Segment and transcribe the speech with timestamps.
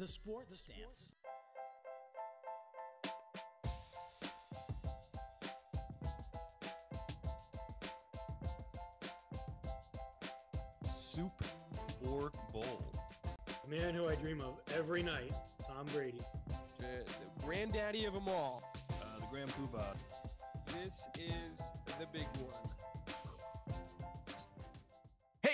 [0.00, 1.12] The Sports Stance.
[10.86, 11.30] Soup
[12.08, 12.64] or bowl?
[13.62, 15.32] The man who I dream of every night,
[15.68, 16.22] Tom Brady.
[16.78, 18.62] the, the granddaddy of them all.
[18.88, 19.96] Uh, the Grand Poobah.
[20.68, 21.60] This is
[21.98, 22.79] the big one.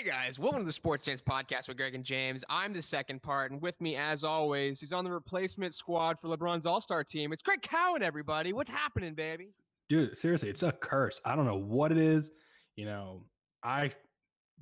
[0.07, 2.45] Guys, welcome to the Sports Stance Podcast with Greg and James.
[2.49, 6.29] I'm the second part, and with me, as always, he's on the replacement squad for
[6.29, 7.33] LeBron's All Star team.
[7.33, 8.53] It's Greg Cowan, everybody.
[8.53, 9.49] What's happening, baby?
[9.89, 12.31] dude seriously it's a curse i don't know what it is
[12.75, 13.23] you know
[13.63, 13.89] i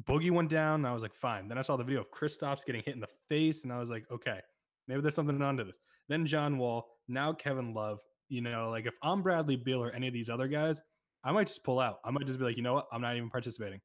[0.08, 2.66] boogie went down and i was like fine then i saw the video of Kristaps
[2.66, 4.40] getting hit in the face and i was like okay
[4.88, 5.78] maybe there's something onto this
[6.10, 10.08] then john wall now kevin love you know like if i'm bradley beal or any
[10.08, 10.82] of these other guys
[11.24, 13.16] i might just pull out i might just be like you know what i'm not
[13.16, 13.80] even participating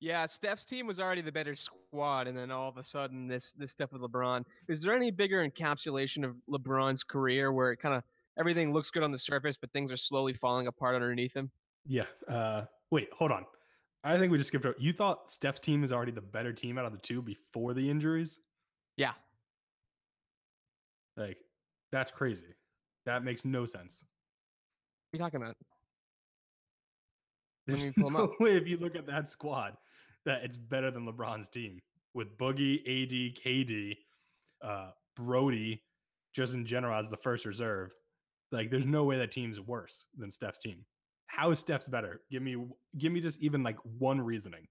[0.00, 3.52] Yeah, Steph's team was already the better squad, and then all of a sudden, this
[3.54, 4.44] this stuff with LeBron.
[4.68, 8.02] Is there any bigger encapsulation of LeBron's career where it kind of
[8.38, 11.50] everything looks good on the surface, but things are slowly falling apart underneath him?
[11.88, 13.46] yeah uh wait hold on
[14.02, 16.78] i think we just skipped over you thought steph's team is already the better team
[16.78, 18.40] out of the two before the injuries
[18.96, 19.12] Yeah.
[21.16, 21.38] like
[21.92, 22.56] that's crazy
[23.04, 24.04] that makes no sense
[25.12, 25.56] What are you talking about?
[27.66, 28.30] There's pull 'em no up.
[28.40, 29.76] way if you look at that squad
[30.24, 31.80] that it's better than LeBron's team
[32.14, 33.96] with Boogie, AD, KD,
[34.62, 35.82] uh, Brody,
[36.34, 37.90] just in general as the first reserve.
[38.52, 40.84] Like, there's no way that team's worse than Steph's team.
[41.26, 42.20] How is Steph's better?
[42.30, 42.56] Give me,
[42.98, 44.66] give me just even like one reasoning.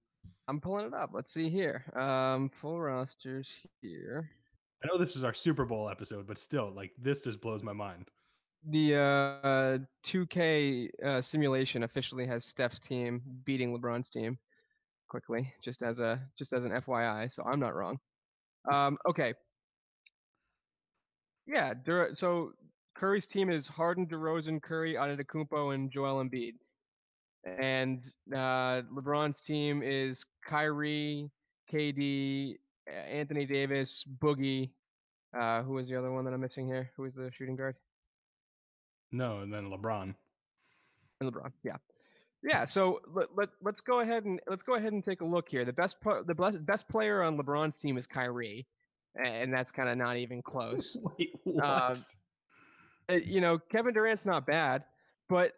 [0.47, 1.11] I'm pulling it up.
[1.13, 1.83] Let's see here.
[1.99, 4.29] Um, full rosters here.
[4.83, 7.73] I know this is our Super Bowl episode, but still, like, this just blows my
[7.73, 8.09] mind.
[8.67, 9.77] The uh,
[10.07, 14.39] 2K uh, simulation officially has Steph's team beating LeBron's team
[15.07, 17.31] quickly, just as a just as an FYI.
[17.31, 17.99] So I'm not wrong.
[18.71, 19.33] Um, okay.
[21.45, 21.73] Yeah.
[21.75, 22.53] Dur- so
[22.95, 26.53] Curry's team is Harden, DeRozan, Curry, Antetokounmpo, and Joel Embiid.
[27.59, 28.01] And
[28.33, 31.29] uh, LeBron's team is Kyrie,
[31.71, 32.55] KD,
[32.87, 34.71] Anthony Davis, Boogie.
[35.37, 36.89] Uh, who is the other one that I'm missing here?
[36.95, 37.75] Who is the shooting guard?
[39.11, 40.13] No, and then LeBron.
[41.21, 41.77] And LeBron, yeah,
[42.43, 42.65] yeah.
[42.65, 45.65] So let, let let's go ahead and let's go ahead and take a look here.
[45.65, 48.65] The best the best best player on LeBron's team is Kyrie,
[49.15, 50.97] and that's kind of not even close.
[51.17, 51.99] Wait, what?
[53.07, 54.83] Uh, you know, Kevin Durant's not bad,
[55.29, 55.53] but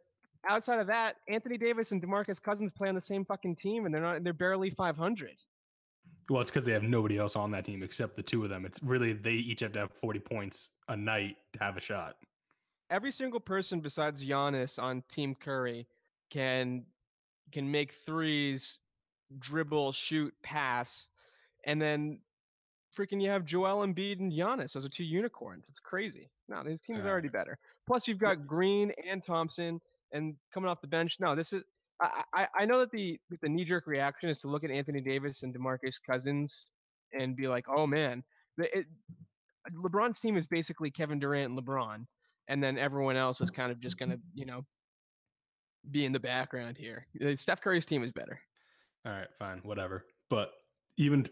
[0.49, 3.93] outside of that, Anthony Davis and DeMarcus Cousins play on the same fucking team, and
[3.93, 5.31] they're not they're barely 500.
[6.29, 8.65] well, it's because they have nobody else on that team except the two of them.
[8.65, 12.15] It's really they each have to have 40 points a night to have a shot.
[12.89, 15.87] Every single person besides Giannis on Team Curry
[16.31, 16.85] can
[17.51, 18.79] can make threes,
[19.39, 21.07] dribble, shoot, pass,
[21.65, 22.19] and then
[22.97, 24.73] freaking you have Joel Embiid and Giannis.
[24.73, 25.67] Those are two unicorns.
[25.69, 26.29] It's crazy.
[26.49, 27.11] No, this team is Yeah.
[27.11, 27.57] already better.
[27.85, 29.79] Plus, you've got Green and Thompson,
[30.13, 31.17] and coming off the bench.
[31.19, 31.63] No, this is.
[32.01, 35.01] I I, I know that the the knee jerk reaction is to look at Anthony
[35.01, 36.71] Davis and DeMarcus Cousins
[37.13, 38.23] and be like, oh man,
[38.57, 38.85] the- it,
[39.73, 42.05] LeBron's team is basically Kevin Durant and LeBron,
[42.47, 44.65] and then everyone else is kind of just gonna you know
[45.91, 47.07] be in the background here.
[47.23, 48.39] Uh, Steph Curry's team is better.
[49.05, 50.05] All right, fine, whatever.
[50.29, 50.51] But
[50.97, 51.25] even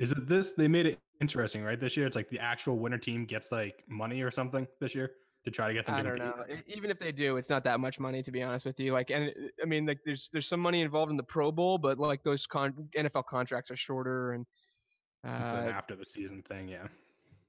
[0.00, 0.52] is it this?
[0.52, 1.80] They made it interesting, right?
[1.80, 5.12] This year, it's like the actual winner team gets like money or something this year
[5.44, 5.94] to try to get them.
[5.94, 6.32] I to don't know.
[6.46, 6.64] compete.
[6.68, 8.92] E- Even if they do, it's not that much money to be honest with you.
[8.92, 11.98] Like, and I mean, like, there's there's some money involved in the Pro Bowl, but
[11.98, 14.44] like those con- NFL contracts are shorter and.
[15.24, 16.88] It's an Uh, after the season thing, yeah.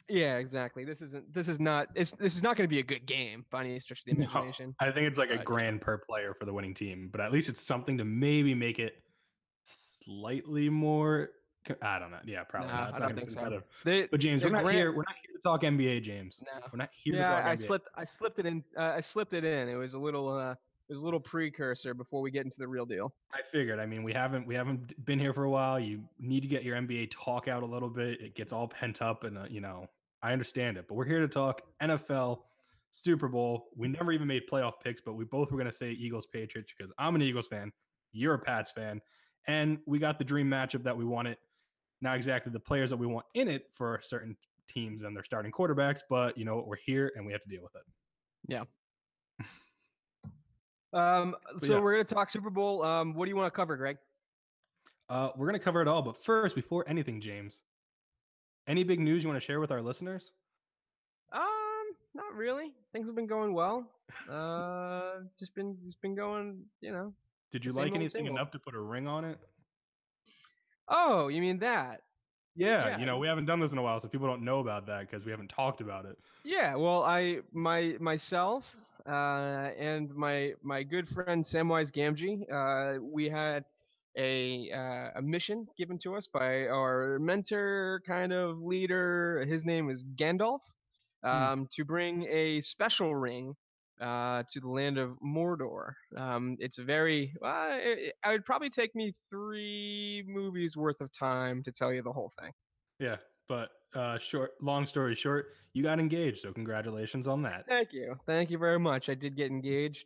[0.09, 0.83] Yeah, exactly.
[0.85, 1.33] This isn't.
[1.33, 1.87] This is not.
[1.95, 2.11] It's.
[2.11, 4.29] This is not going to be a good game by any stretch of the No,
[4.31, 4.75] imagination.
[4.79, 7.31] I think it's like a But- grand per player for the winning team, but at
[7.31, 9.01] least it's something to maybe make it
[10.03, 11.29] slightly more.
[11.81, 12.17] I don't know.
[12.25, 12.95] Yeah, probably Nah, not.
[12.95, 13.61] I don't think so.
[13.85, 14.91] They, But James, we're not grand- here.
[14.91, 16.37] We're not here to talk NBA, James.
[16.41, 16.59] no.
[16.73, 17.61] We're not here Yeah, to talk I NBA.
[17.65, 17.87] slipped.
[17.95, 18.63] I slipped it in.
[18.77, 19.69] Uh, I slipped it in.
[19.69, 20.29] It was a little.
[20.29, 20.55] Uh,
[20.89, 23.13] was a little precursor before we get into the real deal.
[23.33, 23.79] I figured.
[23.79, 25.79] I mean, we haven't we haven't been here for a while.
[25.79, 28.21] You need to get your NBA talk out a little bit.
[28.21, 29.87] It gets all pent up, and uh, you know,
[30.21, 30.85] I understand it.
[30.87, 32.39] But we're here to talk NFL,
[32.91, 33.69] Super Bowl.
[33.75, 36.71] We never even made playoff picks, but we both were going to say Eagles Patriots
[36.77, 37.71] because I'm an Eagles fan.
[38.11, 39.01] You're a Pats fan,
[39.47, 41.37] and we got the dream matchup that we wanted.
[42.01, 44.35] Not exactly the players that we want in it for certain
[44.67, 46.67] teams and their starting quarterbacks, but you know what?
[46.67, 48.53] We're here and we have to deal with it.
[50.93, 51.79] Um, so yeah.
[51.79, 52.83] we're gonna talk Super Bowl.
[52.83, 53.97] Um, what do you want to cover, Greg?
[55.09, 57.59] Uh, we're going to cover it all, but first, before anything, James,
[58.67, 60.31] any big news you want to share with our listeners?
[61.33, 61.41] Um,
[62.15, 62.73] not really.
[62.93, 63.85] Things have been going well.
[64.29, 66.61] Uh, just been just been going.
[66.81, 67.13] You know.
[67.51, 69.37] Did you like anything enough to put a ring on it?
[70.87, 72.01] Oh, you mean that?
[72.55, 72.97] Yeah, Yeah.
[72.99, 75.09] you know, we haven't done this in a while, so people don't know about that
[75.09, 76.17] because we haven't talked about it.
[76.43, 78.75] Yeah, well, I my myself
[79.07, 83.65] uh, and my my good friend Samwise Gamgee, uh, we had
[84.17, 89.45] a uh, a mission given to us by our mentor, kind of leader.
[89.47, 90.61] His name is Gandalf,
[91.23, 93.55] um, to bring a special ring
[94.01, 95.93] uh, to the land of Mordor.
[96.17, 97.33] Um, it's a very.
[97.43, 102.01] Uh, it- it would probably take me three movies worth of time to tell you
[102.01, 102.51] the whole thing.
[102.99, 103.17] Yeah,
[103.47, 107.65] but uh, short, long story short, you got engaged, so congratulations on that.
[107.67, 108.15] Thank you.
[108.25, 109.09] Thank you very much.
[109.09, 110.05] I did get engaged.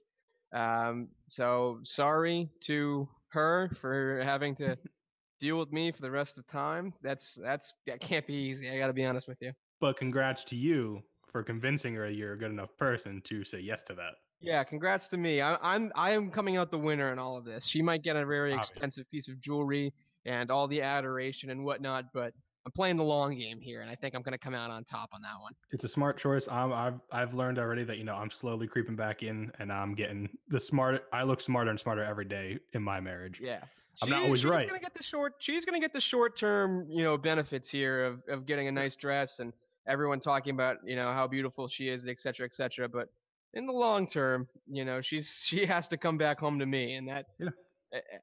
[0.53, 4.77] Um, so sorry to her for having to
[5.39, 6.93] deal with me for the rest of time.
[7.01, 8.69] That's that's that can't be easy.
[8.69, 9.51] I got to be honest with you.
[9.79, 11.01] But congrats to you
[11.31, 14.13] for convincing her you're a good enough person to say yes to that.
[14.39, 15.41] Yeah, congrats to me.
[15.41, 17.65] I, I'm I am coming out the winner in all of this.
[17.65, 18.69] She might get a very Obvious.
[18.69, 19.93] expensive piece of jewelry
[20.25, 22.33] and all the adoration and whatnot, but
[22.67, 25.11] I'm playing the long game here, and I think I'm gonna come out on top
[25.13, 25.53] on that one.
[25.71, 26.49] It's a smart choice.
[26.49, 29.95] I'm, I've I've learned already that you know I'm slowly creeping back in, and I'm
[29.95, 31.05] getting the smart.
[31.13, 33.39] I look smarter and smarter every day in my marriage.
[33.41, 33.61] Yeah.
[34.03, 34.67] I'm not She- always she's right.
[34.67, 35.35] gonna get the short.
[35.39, 38.97] She's gonna get the short term, you know, benefits here of of getting a nice
[38.97, 39.53] dress and
[39.87, 42.89] everyone talking about, you know, how beautiful she is, et cetera, et cetera.
[42.89, 43.07] But
[43.53, 46.95] in the long term, you know, she's she has to come back home to me,
[46.95, 47.51] and that, Yeah.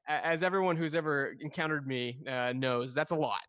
[0.07, 3.41] as everyone who's ever encountered me uh, knows, that's a lot.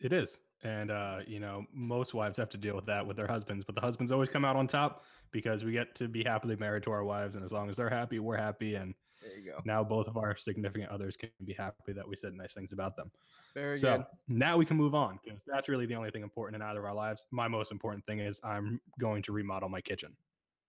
[0.00, 0.40] It is.
[0.62, 3.74] And uh, you know, most wives have to deal with that with their husbands, but
[3.74, 6.90] the husbands always come out on top because we get to be happily married to
[6.90, 8.74] our wives, and as long as they're happy, we're happy.
[8.74, 9.60] And There you go.
[9.64, 12.94] now both of our significant others can be happy that we said nice things about
[12.96, 13.10] them.
[13.54, 14.06] Very so good.
[14.28, 16.84] now we can move on because that's really the only thing important in either of
[16.84, 17.24] our lives.
[17.30, 20.14] My most important thing is I'm going to remodel my kitchen.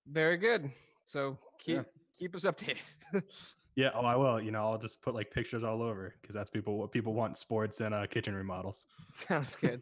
[0.07, 0.71] Very good.
[1.05, 1.83] So keep Yeah.
[2.17, 2.81] keep us updated.
[3.75, 4.41] Yeah, oh, I will.
[4.41, 7.37] You know, I'll just put like pictures all over because that's people what people want:
[7.37, 8.85] sports and uh, kitchen remodels.
[9.13, 9.81] Sounds good.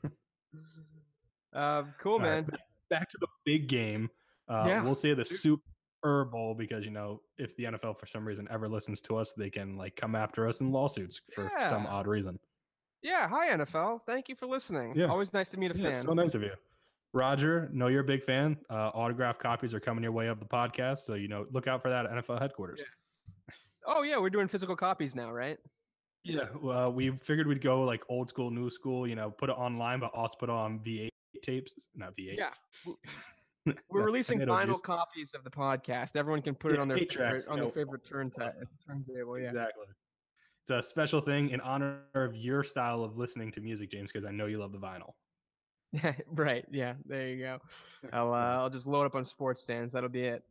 [1.54, 2.44] um, cool, All right, man.
[2.46, 2.60] back-
[2.90, 4.10] back to the big game.
[4.48, 8.26] Uh, Yeah, we'll say the Super Bowl because you know if the NFL for some
[8.28, 11.86] reason ever listens to us, they can like come after us in lawsuits for some
[11.88, 12.40] odd reason.
[13.02, 13.28] Yeah.
[13.30, 14.02] Hi, NFL.
[14.06, 14.94] Thank you for listening.
[14.96, 15.06] Yeah.
[15.06, 15.96] Always nice to meet a Yeah, fan.
[16.04, 16.52] so nice of you.
[17.14, 18.58] Roger, know you're a big fan.
[18.70, 21.82] Uh, autograph copies are coming your way of the podcast, so you know look out
[21.82, 22.82] for that at NFL headquarters.
[23.86, 25.58] Oh yeah, we're doing physical copies now, right?
[26.24, 29.08] Yeah, well, we figured we'd go like old school, new school.
[29.08, 31.10] You know, put it online, but also put it on V8
[31.42, 32.38] tapes, not V8.
[32.38, 32.50] Yeah.
[33.90, 34.82] We're releasing final juice.
[34.82, 36.16] copies of the podcast.
[36.16, 38.52] Everyone can put it on their eight tracks, favorite, on their know, favorite turn ta-
[38.88, 39.40] turntable.
[39.40, 39.50] Yeah.
[39.50, 39.86] Exactly.
[40.62, 44.28] It's a special thing in honor of your style of listening to music, James, because
[44.28, 45.14] I know you love the vinyl.
[45.92, 46.14] Yeah.
[46.32, 46.66] right.
[46.72, 46.94] Yeah.
[47.06, 47.60] There you go.
[48.14, 49.94] I'll uh, I'll just load up on Sports Stance.
[49.94, 50.44] That'll be it.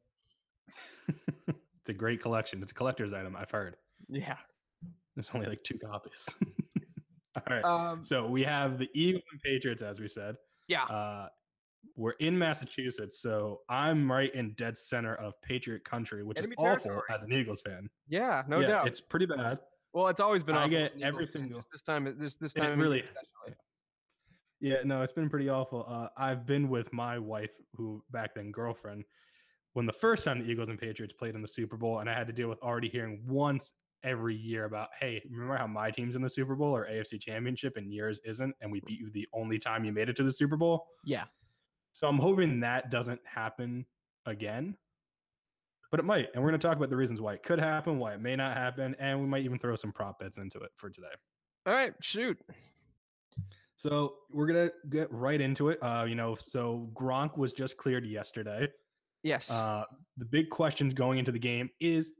[1.88, 2.62] It's a great collection.
[2.62, 3.76] It's a collector's item, I've heard.
[4.10, 4.36] Yeah.
[5.16, 6.28] There's only like two copies.
[7.36, 7.64] All right.
[7.64, 8.02] Um.
[8.04, 10.36] so we have the Eagles and Patriots, as we said.
[10.68, 10.84] Yeah.
[10.84, 11.28] Uh,
[11.96, 16.62] we're in Massachusetts, so I'm right in dead center of Patriot country, which Enemy is
[16.62, 17.02] awful territory.
[17.14, 17.88] as an Eagles fan.
[18.08, 18.42] Yeah.
[18.48, 18.88] No yeah, doubt.
[18.88, 19.58] It's pretty bad.
[19.94, 20.56] well, it's always been.
[20.56, 22.04] I awful get as an every fan, single- just This time.
[22.18, 22.78] This this time.
[22.78, 23.56] really- especially.
[24.60, 25.86] Yeah, no, it's been pretty awful.
[25.88, 29.04] Uh, I've been with my wife, who back then girlfriend,
[29.78, 32.12] when the first time the Eagles and Patriots played in the Super Bowl, and I
[32.12, 36.16] had to deal with already hearing once every year about, hey, remember how my team's
[36.16, 39.28] in the Super Bowl or AFC Championship and yours isn't, and we beat you the
[39.32, 40.88] only time you made it to the Super Bowl.
[41.04, 41.26] Yeah.
[41.92, 43.86] So I'm hoping that doesn't happen
[44.26, 44.76] again,
[45.92, 48.00] but it might, and we're going to talk about the reasons why it could happen,
[48.00, 50.72] why it may not happen, and we might even throw some prop bets into it
[50.74, 51.06] for today.
[51.66, 51.92] All right.
[52.00, 52.36] Shoot.
[53.76, 55.78] So we're gonna get right into it.
[55.80, 58.66] Uh, you know, so Gronk was just cleared yesterday.
[59.22, 59.50] Yes.
[59.50, 59.84] Uh,
[60.16, 62.12] the big question going into the game is,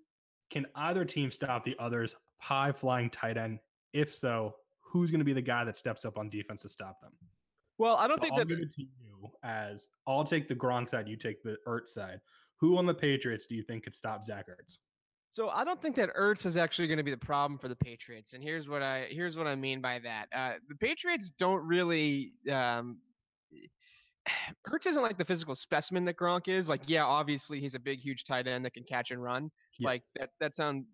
[0.50, 3.60] can either team stop the other's high flying tight end?
[3.92, 7.00] If so, who's going to be the guy that steps up on defense to stop
[7.00, 7.12] them?
[7.78, 8.48] well, I don't So think I'll that.
[8.48, 12.20] give it to you as I'll take the Gronk side, you take the Ertz side.
[12.56, 14.78] Who on the Patriots do you think could stop Zach Ertz?
[15.30, 17.76] So I don't think that Ertz is actually going to be the problem for the
[17.76, 20.26] Patriots, and here's what I here's what I mean by that.
[20.32, 22.32] Uh, the Patriots don't really.
[22.50, 22.98] Um,
[24.68, 26.68] Ertz isn't like the physical specimen that Gronk is.
[26.68, 29.50] Like, yeah, obviously he's a big, huge tight end that can catch and run.
[29.78, 29.88] Yeah.
[29.88, 30.30] Like that.
[30.40, 30.86] That sound.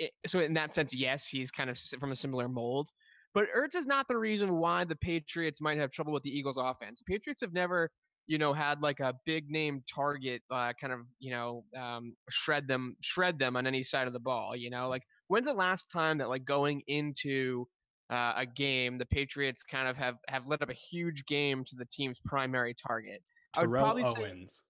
[0.00, 2.88] i- So in that sense, yes, he's kind of from a similar mold.
[3.34, 6.58] But Ertz is not the reason why the Patriots might have trouble with the Eagles'
[6.58, 7.02] offense.
[7.02, 7.90] Patriots have never
[8.26, 12.68] you know, had like a big name target, uh, kind of, you know, um, shred
[12.68, 14.54] them, shred them on any side of the ball.
[14.54, 17.66] You know, like when's the last time that like going into
[18.12, 21.76] uh, a game, the Patriots kind of have have lit up a huge game to
[21.76, 23.22] the team's primary target?
[23.54, 24.62] I would Terrell probably say- Owens.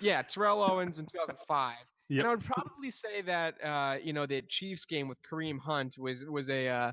[0.00, 1.74] Yeah, Terrell Owens in 2005.
[2.08, 2.20] Yep.
[2.20, 5.98] And I would probably say that uh, you know the Chiefs game with Kareem Hunt
[5.98, 6.92] was was a uh,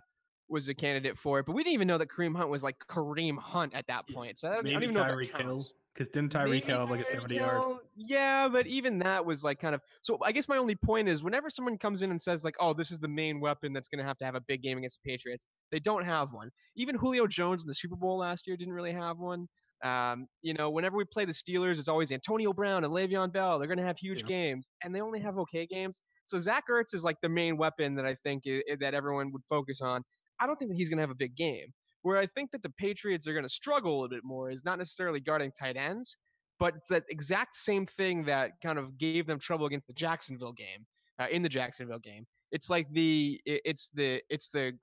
[0.50, 2.78] was a candidate for it, but we didn't even know that Kareem Hunt was like
[2.90, 4.38] Kareem Hunt at that point.
[4.40, 6.90] So I don't, I don't Maybe even know Tyreek Hill, because didn't Tyreek Hill have
[6.90, 7.62] like a 70 yard?
[7.96, 9.82] Yeah, but even that was like kind of.
[10.02, 12.74] So I guess my only point is whenever someone comes in and says like, "Oh,
[12.74, 15.00] this is the main weapon that's going to have to have a big game against
[15.04, 16.50] the Patriots," they don't have one.
[16.76, 19.48] Even Julio Jones in the Super Bowl last year didn't really have one.
[19.84, 23.60] Um, you know, whenever we play the Steelers, it's always Antonio Brown and Le'Veon Bell.
[23.60, 24.28] They're going to have huge Yeah.
[24.28, 26.02] games, and they only have okay games.
[26.24, 29.32] So Zach Ertz is like the main weapon that I think i- i- that everyone
[29.34, 30.04] would focus on.
[30.44, 31.74] I don't think that he's going to have a big game.
[32.02, 34.66] Where I think that the Patriots are going to struggle a little bit more is
[34.66, 36.18] not necessarily guarding tight ends,
[36.60, 40.86] but that exact same thing that kind of gave them trouble against the Jacksonville game,
[41.18, 42.26] uh, in the Jacksonville game.
[42.52, 44.74] It's like the it's the it's the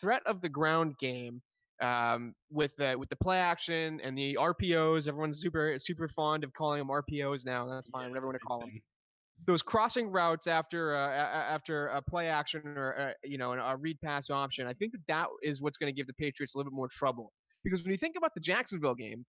[0.00, 1.42] threat of the ground game
[1.82, 5.06] um, with the with the play action and the RPOs.
[5.06, 7.68] Everyone's super super fond of calling them RPOs now.
[7.68, 8.80] That's fine, Yeah, whatever you want to call them.
[9.46, 14.00] Those crossing routes after uh, after a play action or uh, you know a read
[14.00, 14.66] pass option.
[14.66, 16.88] I think that that is what's going to give the Patriots a little bit more
[16.88, 17.32] trouble
[17.64, 19.24] because when you think about the Jacksonville game,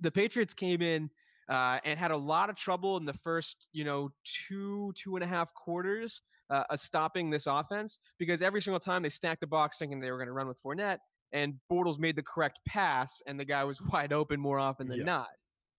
[0.00, 1.10] the Patriots came in
[1.48, 4.10] uh, and had a lot of trouble in the first you know
[4.46, 6.20] two two and a half quarters
[6.50, 10.10] uh, of stopping this offense because every single time they stacked the box thinking they
[10.10, 10.98] were going to run with Fournette
[11.32, 14.98] and Bortles made the correct pass and the guy was wide open more often than
[14.98, 15.04] Yeah.
[15.04, 15.28] not.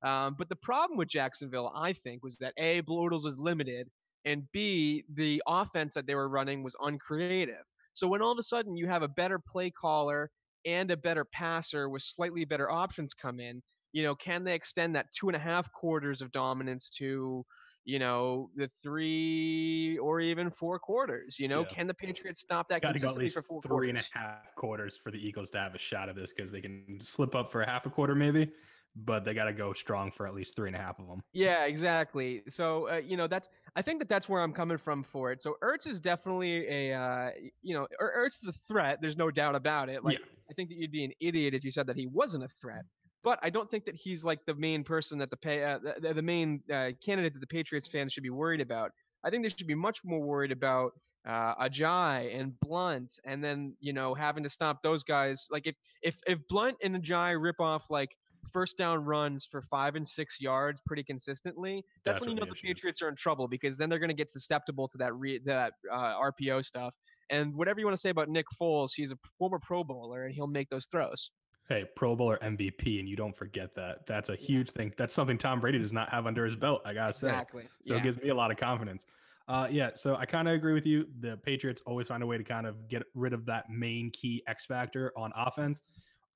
[0.06, 3.90] Um, but the problem with Jacksonville, I think, was that A, Bortles was limited,
[4.24, 7.64] and B, the offense that they were running was uncreative.
[7.94, 10.30] So when all of a sudden you have a better play caller
[10.66, 13.62] and a better passer with slightly better options come in,
[13.94, 17.46] you know, can they extend that two and a half quarters of dominance to,
[17.86, 21.40] you know, the three or even four quarters?
[21.40, 21.68] You know, Yeah.
[21.70, 23.98] can the Patriots stop that Got to go at consistently least for four three and
[24.00, 24.12] a quarters?
[24.14, 27.36] half quarters for the Eagles to have a shot of this because they can slip
[27.36, 28.52] up for a half a quarter maybe,
[28.96, 31.22] but they got to go strong for at least three and a half of them.
[31.34, 32.44] Yeah, exactly.
[32.50, 35.42] So uh, you know that's I think that that's where I'm coming from for it.
[35.42, 37.30] So Ertz is definitely a uh,
[37.62, 39.00] you know Er- Ertz is a threat.
[39.02, 40.04] There's no doubt about it.
[40.04, 42.44] Like yeah, I think that you'd be an idiot if you said that he wasn't
[42.44, 42.84] a threat.
[43.24, 46.14] But I don't think that he's like the main person that the pay uh, the,
[46.14, 48.92] the main uh, candidate that the Patriots fans should be worried about.
[49.24, 50.94] I think they should be much more worried about
[51.28, 55.48] uh, Ajayi and Blount, and then you know having to stop those guys.
[55.52, 58.16] Like if if if Blount and Ajayi rip off like
[58.52, 62.46] first down runs for five and six yards pretty consistently, that's, That's when you know
[62.46, 62.62] the is.
[62.62, 65.74] Patriots are in trouble because then they're going to get susceptible to that re- that
[65.92, 66.94] uh, RPO stuff.
[67.30, 70.34] And whatever you want to say about Nick Foles, he's a former Pro Bowler and
[70.34, 71.32] he'll make those throws.
[71.68, 74.06] hey, Pro Bowl or MVP, and you don't forget that.
[74.06, 74.94] That's a huge thing.
[74.98, 76.82] That's something Tom Brady does not have under his belt.
[76.86, 77.28] I gotta say.
[77.28, 77.64] Exactly.
[77.86, 78.00] So yeah.
[78.00, 79.06] it gives me a lot of confidence.
[79.48, 81.08] Uh, yeah, so I kind of agree with you.
[81.20, 84.42] The Patriots always find a way to kind of get rid of that main key
[84.48, 85.84] X factor on offense.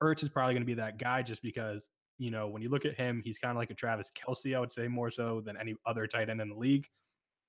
[0.02, 1.88] Ertz is probably going to be that guy just because,
[2.20, 4.60] you know, when you look at him, he's kind of like a Travis Kelce, I
[4.60, 6.86] would say more so than any other tight end in the league.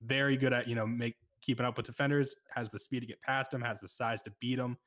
[0.02, 3.22] Very good at, you know, make keeping up with defenders, has the speed to get
[3.22, 4.78] past him, has the size to beat him.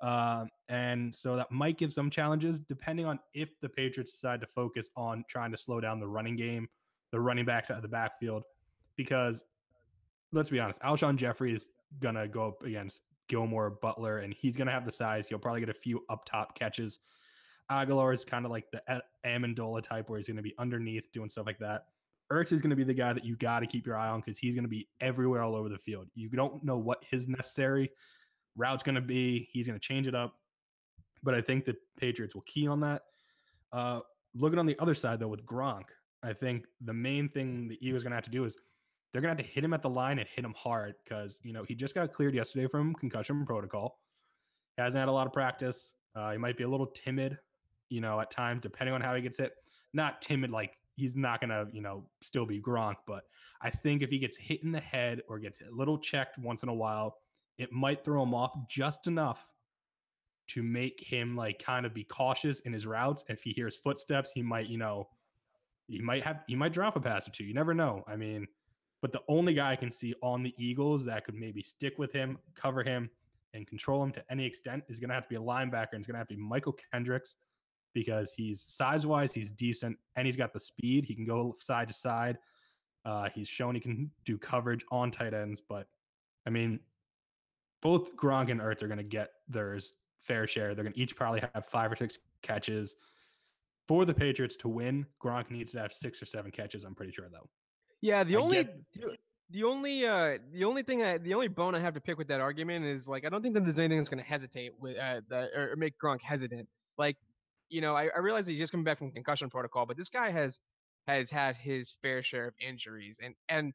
[0.00, 4.46] Um, and so that might give some challenges depending on if the Patriots decide to
[4.54, 6.68] focus on trying to slow down the running game,
[7.10, 8.44] the running backs out of the backfield.
[8.96, 9.44] Because
[10.32, 11.66] let's be honest, Alshon Jeffery is
[12.00, 15.26] gonna go up against Gilmore Butler, and he's gonna have the size.
[15.26, 17.00] He'll probably get a few up top catches.
[17.70, 21.30] Agholor is kind of like the A- Amendola type, where he's gonna be underneath doing
[21.30, 21.86] stuff like that.
[22.32, 24.38] Ertz is gonna be the guy that you got to keep your eye on because
[24.38, 26.08] he's gonna be everywhere all over the field.
[26.14, 27.90] You don't know what his necessary
[28.56, 29.48] route's gonna be.
[29.52, 30.34] He's gonna change it up,
[31.22, 33.02] but I think the Patriots will key on that.
[33.72, 34.00] Uh,
[34.34, 35.84] looking on the other side though, with Gronk,
[36.22, 38.56] I think the main thing the Eagles are gonna have to do is
[39.12, 41.52] they're gonna have to hit him at the line and hit him hard because you
[41.52, 44.00] know he just got cleared yesterday from concussion protocol.
[44.76, 45.92] He hasn't had a lot of practice.
[46.14, 47.38] Uh, he might be a little timid,
[47.88, 49.52] you know, at times depending on how he gets hit.
[49.94, 53.24] Not timid like he's not gonna, you know, still be Gronk, but
[53.62, 56.62] I think if he gets hit in the head or gets a little checked once
[56.62, 57.16] in a while,
[57.56, 59.46] it might throw him off just enough
[60.48, 63.24] to make him like kind of be cautious in his routes.
[63.28, 65.08] If he hears footsteps, he might, you know,
[65.86, 67.44] he might have he might drop a pass or two.
[67.44, 68.04] You never know.
[68.06, 68.46] I mean,
[69.00, 72.12] but the only guy I can see on the Eagles that could maybe stick with
[72.12, 73.10] him, cover him,
[73.54, 76.00] and control him to any extent is going to have to be a linebacker, and
[76.00, 77.36] it's going to have to be Mychal Kendricks
[77.94, 81.04] because he's size wise, he's decent, and he's got the speed.
[81.04, 82.38] He can go side to side.
[83.04, 85.86] Uh, he's shown he can do coverage on tight ends, but
[86.46, 86.80] I mean,
[87.80, 90.74] both Gronk and Ertz are going to get theirs fair share.
[90.74, 92.94] They're going to each probably have five or six catches.
[93.86, 96.84] For the Patriots to win, Gronk needs to have six or seven catches.
[96.84, 97.48] I'm pretty sure, though.
[98.02, 99.16] Yeah, the I only get- the-
[99.50, 102.28] the only uh the only thing I the only bone I have to pick with
[102.28, 104.98] that argument is like I don't think that there's anything that's going to hesitate with
[104.98, 106.68] uh the, or, or make Gronk hesitant.
[106.98, 107.16] Like,
[107.70, 110.08] you know, I, I realize that he's just coming back from concussion protocol, but this
[110.08, 110.60] guy has
[111.06, 113.72] has had his fair share of injuries, and and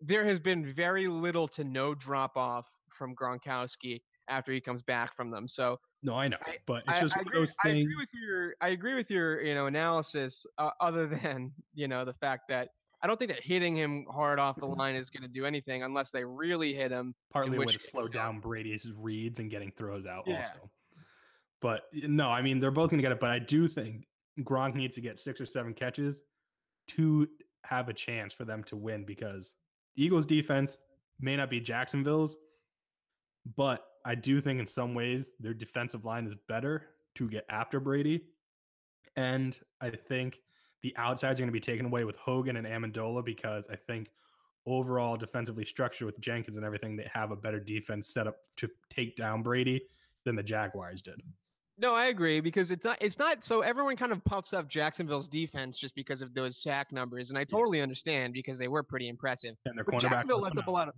[0.00, 5.14] there has been very little to no drop off from Gronkowski after he comes back
[5.16, 5.48] from them.
[5.48, 8.10] So No, I know, I- but it's just I of agree, those I agree with
[8.14, 10.44] your I agree with your you know analysis.
[10.58, 11.06] Uh, other
[11.38, 12.70] than you know the fact that
[13.02, 15.82] I don't think that hitting him hard off the line is going to do anything
[15.82, 17.14] unless they really hit him.
[17.30, 20.48] partly way to slow down Brady's reads and getting throws out Yeah.
[20.48, 20.70] also.
[21.60, 24.06] But eh, no, I mean they're both gonna get it, but I do think
[24.40, 26.20] Gronk needs to get six or seven catches
[26.88, 27.28] to
[27.64, 29.54] have a chance for them to win because
[29.96, 30.78] Eagles defense
[31.20, 32.36] may not be Jacksonville's,
[33.56, 37.80] but I do think in some ways their defensive line is better to get after
[37.80, 38.24] Brady.
[39.16, 40.40] And I think
[40.82, 44.08] the outsides are going to be taken away with Hogan and Amendola because I think
[44.66, 48.68] overall defensively structured with Jenkins and everything, they have a better defense set up to
[48.90, 49.82] take down Brady
[50.24, 51.22] than the Jaguars did.
[51.76, 55.26] No, I agree because it's not it's not so everyone kind of puffs up Jacksonville's
[55.26, 59.08] defense just because of those sack numbers, and I totally understand because they were pretty
[59.08, 59.56] impressive.
[59.64, 60.94] And their But Jacksonville lets up a lot of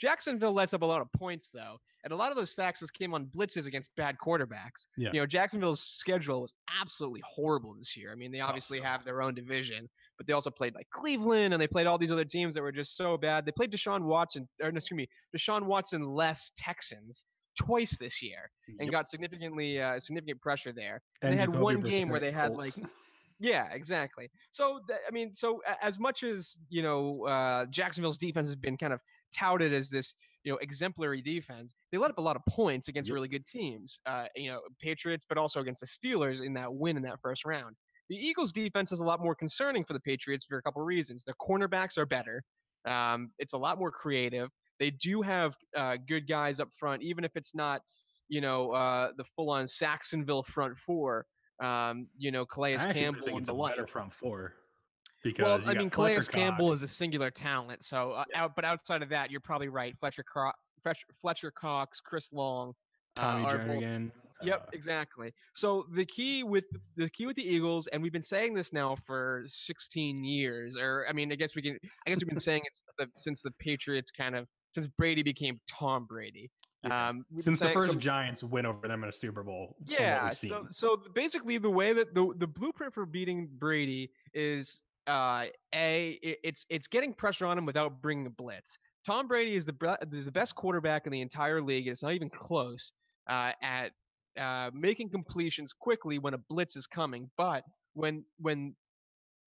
[0.00, 2.94] Jacksonville lets up a lot of points though, and a lot of those sacks just
[2.94, 4.86] came on blitzes against bad quarterbacks.
[4.96, 5.10] Yeah.
[5.12, 8.10] You know, Jacksonville's schedule was absolutely horrible this year.
[8.12, 10.88] I mean, they oh, obviously so- have their own division, but they also played like
[10.90, 13.44] Cleveland and they played all these other teams that were just so bad.
[13.44, 17.24] They played Deshaun Watson, or no, excuse me, Deshaun Watson less Texans
[17.56, 18.90] twice this year and Yep.
[18.92, 21.02] got significantly uh, significant pressure there.
[21.22, 22.74] And they had one game where they had, like,
[23.38, 24.30] Yeah, exactly.
[24.50, 28.78] So th- I mean, so as much as you know, uh, Jacksonville's defense has been
[28.78, 29.00] kind of
[29.36, 33.10] touted as this you know exemplary defense, they let up a lot of points against
[33.10, 33.14] Yep.
[33.14, 34.00] really good teams.
[34.06, 37.44] Uh, you know, Patriots, but also against the Steelers in that win in that first
[37.44, 37.76] round.
[38.08, 40.86] The Eagles' defense is a lot more concerning for the Patriots for a couple of
[40.86, 41.24] reasons.
[41.24, 42.42] Their cornerbacks are better.
[42.86, 44.48] Um, it's a lot more creative.
[44.78, 47.82] They do have uh, good guys up front, even if it's not,
[48.28, 51.26] you know, uh, the full-on Sacksonville front four.
[51.62, 53.76] Um, you know, Calais I actually really Campbell think and the like.
[53.76, 54.54] better front four.
[55.24, 57.82] Because Well, I mean, Calais Campbell Cox, is a singular talent.
[57.82, 59.94] So, uh, out, but outside of that, you're probably right.
[59.98, 60.52] Fletcher, Cro-
[60.82, 62.74] Fletcher, Fletcher Cox, Chris Long,
[63.16, 64.10] uh, Tommy both- Jernigan.
[64.42, 65.32] Yep, uh, exactly.
[65.54, 66.66] So the key with
[66.96, 71.06] the key with the Eagles, and we've been saying this now for 16 years, or
[71.08, 71.78] I mean, I guess we can.
[72.06, 74.46] I guess we've been saying it since the, since the Patriots kind of
[74.76, 76.50] since Brady became Tom Brady.
[76.84, 77.08] yeah.
[77.08, 79.74] Um, Since the first so- Giants win over them in a Super Bowl.
[79.86, 80.30] yeah.
[80.30, 86.18] So so basically, the way that the the blueprint for beating Brady is uh a
[86.22, 88.76] it's it's getting pressure on him without bringing a blitz.
[89.06, 91.86] Tom Brady is the is the best quarterback in the entire league.
[91.88, 92.92] It's not even close
[93.28, 93.92] uh, at
[94.38, 97.30] uh, making completions quickly when a blitz is coming.
[97.38, 98.74] But when when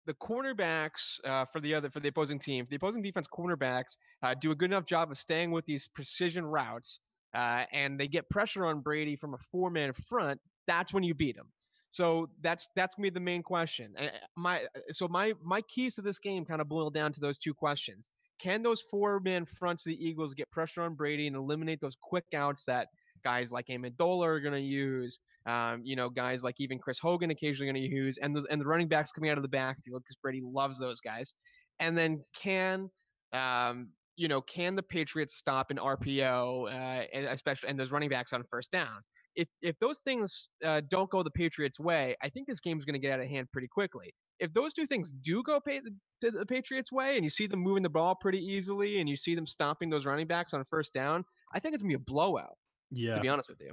[0.07, 4.35] the cornerbacks uh, for the other for the opposing team, the opposing defense cornerbacks uh,
[4.35, 7.01] do a good enough job of staying with these precision routes,
[7.35, 10.40] uh, and they get pressure on Brady from a four-man front.
[10.67, 11.47] That's when you beat him.
[11.90, 13.95] So that's that's gonna be the main question.
[13.99, 17.38] Uh, My so my my keys to this game kind of boil down to those
[17.38, 18.11] two questions.
[18.40, 22.25] Can those four-man fronts of the Eagles get pressure on Brady and eliminate those quick
[22.35, 22.88] outs that
[23.25, 25.19] guys like Amendola are going to use?
[25.47, 28.61] Um, you know, guys like even Chris Hogan occasionally going to use, and the and
[28.61, 31.35] the running backs coming out of the backfield because Brady loves those guys.
[31.81, 32.91] And then can
[33.33, 38.11] um, you know can the Patriots stop an RPO, uh, and especially and those running
[38.11, 39.03] backs on first down?
[39.37, 42.95] If if those things uh, don't go the Patriots' way, I think this game's going
[42.95, 44.15] to get out of hand pretty quickly.
[44.41, 45.81] If those two things do go pay
[46.21, 49.17] the, the Patriots' way, and you see them moving the ball pretty easily, and you
[49.17, 51.99] see them stopping those running backs on first down, I think it's gonna be a
[51.99, 52.57] blowout.
[52.94, 53.14] Yeah.
[53.14, 53.72] To be honest with you.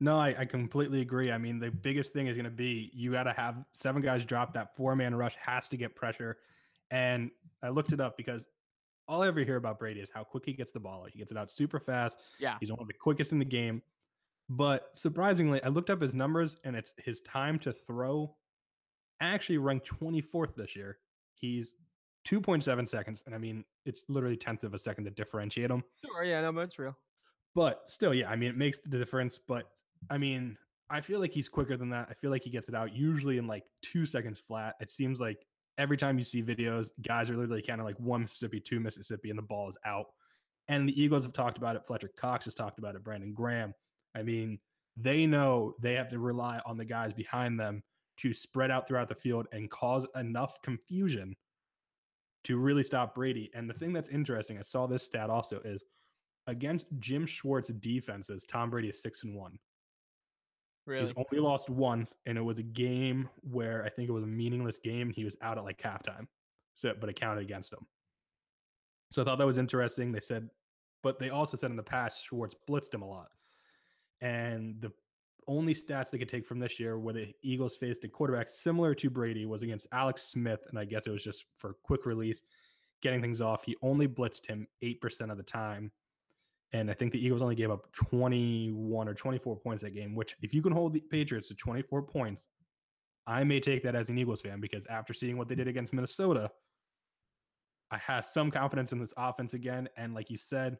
[0.00, 1.32] No, I, I completely agree.
[1.32, 4.24] I mean, the biggest thing is going to be you got to have seven guys
[4.24, 6.36] drop that four man rush has to get pressure.
[6.90, 7.30] And
[7.62, 8.48] I looked it up because
[9.08, 11.06] all I ever hear about Brady is how quick he gets the ball.
[11.10, 12.18] He gets it out super fast.
[12.38, 12.56] Yeah.
[12.60, 13.82] He's one of the quickest in the game.
[14.50, 18.34] But surprisingly, I looked up his numbers and it's his time to throw
[19.20, 20.98] actually ranked 24th this year.
[21.34, 21.76] He's
[22.26, 23.22] 2.7 seconds.
[23.26, 25.82] And I mean, it's literally tenth of a second to differentiate him.
[26.04, 26.24] Sure.
[26.24, 26.42] Yeah.
[26.42, 26.96] No, but it's real.
[27.58, 29.36] But still, yeah, I mean, it makes the difference.
[29.36, 29.64] But
[30.10, 30.56] I mean,
[30.90, 32.06] I feel like he's quicker than that.
[32.08, 34.76] I feel like he gets it out usually in like two seconds flat.
[34.80, 35.44] It seems like
[35.76, 39.30] every time you see videos, guys are literally kind of like one Mississippi, two Mississippi,
[39.30, 40.06] and the ball is out.
[40.68, 41.84] And the Eagles have talked about it.
[41.84, 43.02] Fletcher Cox has talked about it.
[43.02, 43.74] Brandon Graham.
[44.14, 44.60] I mean,
[44.96, 47.82] they know they have to rely on the guys behind them
[48.18, 51.34] to spread out throughout the field and cause enough confusion
[52.44, 53.50] to really stop Brady.
[53.52, 55.82] And the thing that's interesting, I saw this stat also, is
[56.48, 59.58] against Jim Schwartz defenses, Tom Brady is six and one.
[60.86, 61.02] Really.
[61.02, 64.28] He's only lost once, and it was a game where I think it was a
[64.28, 65.08] meaningless game.
[65.08, 66.26] And he was out at like halftime,
[66.74, 67.86] so but it counted against him.
[69.12, 70.10] So I thought that was interesting.
[70.10, 70.48] They said,
[71.02, 73.28] but they also said in the past Schwartz blitzed him a lot,
[74.22, 74.90] and the
[75.46, 78.94] only stats they could take from this year where the Eagles faced a quarterback similar
[78.94, 82.42] to Brady was against Alex Smith, and I guess it was just for quick release,
[83.02, 83.64] getting things off.
[83.64, 85.92] He only blitzed him eight percent of the time,
[86.72, 90.36] And I think the Eagles only gave up 21 or 24 points that game, which
[90.42, 92.44] if you can hold the Patriots to 24 points,
[93.26, 95.92] I may take that as an Eagles fan because after seeing what they did against
[95.92, 96.50] Minnesota,
[97.90, 99.88] I have some confidence in this offense again.
[99.96, 100.76] And like you said,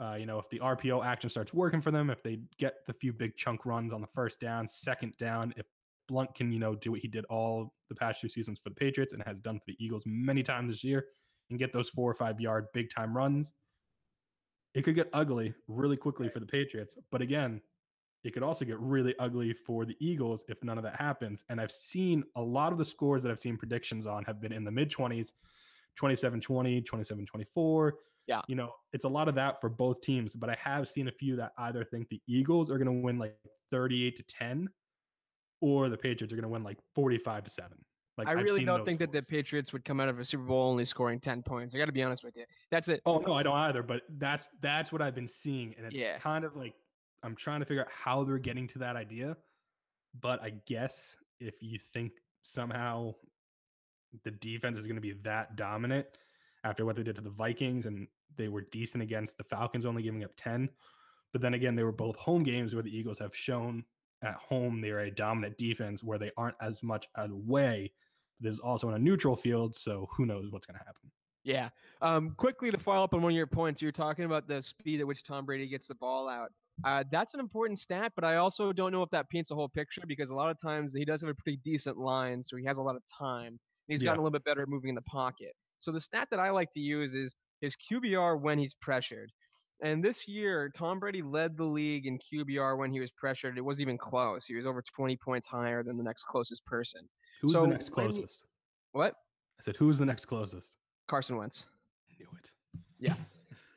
[0.00, 2.92] uh, you know, if the RPO action starts working for them, if they get the
[2.92, 5.66] few big chunk runs on the first down, second down, if
[6.08, 8.74] Blount can, you know, do what he did all the past two seasons for the
[8.74, 11.06] Patriots and has done for the Eagles many times this year
[11.50, 13.52] and get those four or five yard big time runs,
[14.76, 16.96] it could get ugly really quickly for the Patriots.
[17.10, 17.62] But again,
[18.24, 21.42] it could also get really ugly for the Eagles if none of that happens.
[21.48, 24.52] And I've seen a lot of the scores that I've seen predictions on have been
[24.52, 25.32] in the mid 20s,
[25.96, 27.94] 27 20, 27 24.
[28.26, 28.42] Yeah.
[28.48, 31.12] You know, it's a lot of that for both teams, but I have seen a
[31.12, 33.34] few that either think the Eagles are going to win like
[33.70, 34.68] 38 to 10
[35.62, 37.70] or the Patriots are going to win like 45 to 7.
[38.16, 39.22] Like I I've really don't think that the.
[39.22, 41.74] Patriots would come out of a Super Bowl only scoring 10 points.
[41.74, 42.44] I got to be honest with you.
[42.70, 43.02] That's it.
[43.04, 43.82] Oh no, I don't either.
[43.82, 46.18] But that's that's what I've been seeing, and it's Yeah.
[46.18, 46.74] kind of like
[47.22, 49.36] I'm trying to figure out how they're getting to that idea.
[50.20, 53.14] But I guess if you think somehow
[54.24, 56.06] the defense is going to be that dominant
[56.64, 60.02] after what they did to the Vikings, and they were decent against the Falcons, only
[60.02, 60.70] giving up ten.
[61.32, 63.84] But then again, they were both home games where the Eagles have shown
[64.22, 67.92] at home they are a dominant defense where they aren't as much away.
[68.40, 71.10] There's also in a neutral field, so who knows what's going to happen.
[71.44, 71.70] Yeah.
[72.02, 74.60] Um, quickly to follow up on one of your points, you were talking about the
[74.62, 76.50] speed at which Tom Brady gets the ball out.
[76.84, 79.68] Uh, that's an important stat, but I also don't know if that paints a whole
[79.68, 82.64] picture because a lot of times he does have a pretty decent line, so he
[82.64, 83.46] has a lot of time.
[83.46, 84.06] And he's Yeah.
[84.08, 85.52] gotten a little bit better at moving in the pocket.
[85.78, 89.32] So the stat that I like to use is his QBR when he's pressured.
[89.82, 93.58] And this year, Tom Brady led the league in QBR when he was pressured.
[93.58, 94.46] It wasn't even close.
[94.46, 97.02] He was over 20 points higher than the next closest person.
[97.42, 98.44] Who's So the next closest?
[98.92, 99.14] What?
[99.60, 100.70] I said, who's the next closest?
[101.08, 101.66] Carson Wentz.
[102.18, 102.50] Knew it.
[102.98, 103.14] Yeah.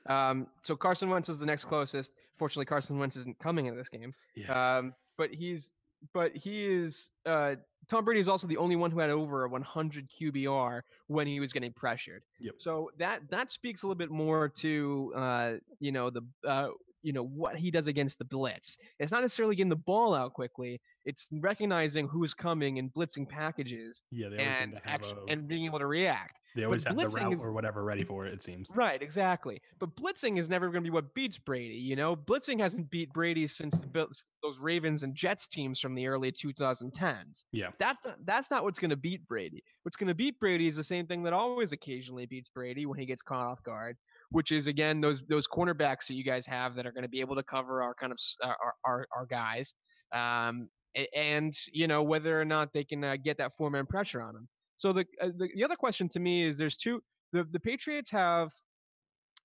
[0.05, 2.15] Um, so Carson Wentz was the next closest.
[2.39, 4.11] Fortunately, Carson Wentz isn't coming into this game.
[4.35, 4.77] Yeah.
[4.77, 5.75] Um, but he's
[6.13, 7.55] but he is uh,
[7.89, 11.39] Tom Brady is also the only one who had over a 100 QBR when he
[11.39, 12.23] was getting pressured.
[12.39, 12.55] Yep.
[12.57, 16.69] So that that speaks a little bit more to uh, you know the uh,
[17.01, 18.77] you know what he does against the blitz.
[18.99, 20.81] It's not necessarily getting the ball out quickly.
[21.05, 25.19] It's recognizing who's coming and blitzing packages yeah, they always seem and to have actu-
[25.27, 26.39] a, and being able to react.
[26.55, 28.33] they always have the route is- or whatever ready for it.
[28.33, 28.69] It seems.
[28.75, 29.61] Right, exactly.
[29.79, 31.75] But blitzing is never going to be what beats Brady.
[31.75, 34.07] You know, blitzing hasn't beat Brady since the
[34.41, 37.43] those Ravens and Jets teams from the early 2010s.
[37.51, 37.69] Yeah.
[37.77, 39.63] That's not, that's not what's going to beat Brady.
[39.83, 42.99] What's going to beat Brady is the same thing that always occasionally beats Brady when
[42.99, 43.97] he gets caught off guard,
[44.31, 47.21] which is again those those cornerbacks that you guys have that are going to be
[47.21, 49.73] able to cover our kind of uh, our our, our guys.
[50.13, 50.69] Um,
[51.15, 54.33] and you know whether or not they can uh, get that four man pressure on
[54.33, 54.47] them.
[54.77, 58.09] So the, uh, the the other question to me is there's two the the Patriots
[58.11, 58.49] have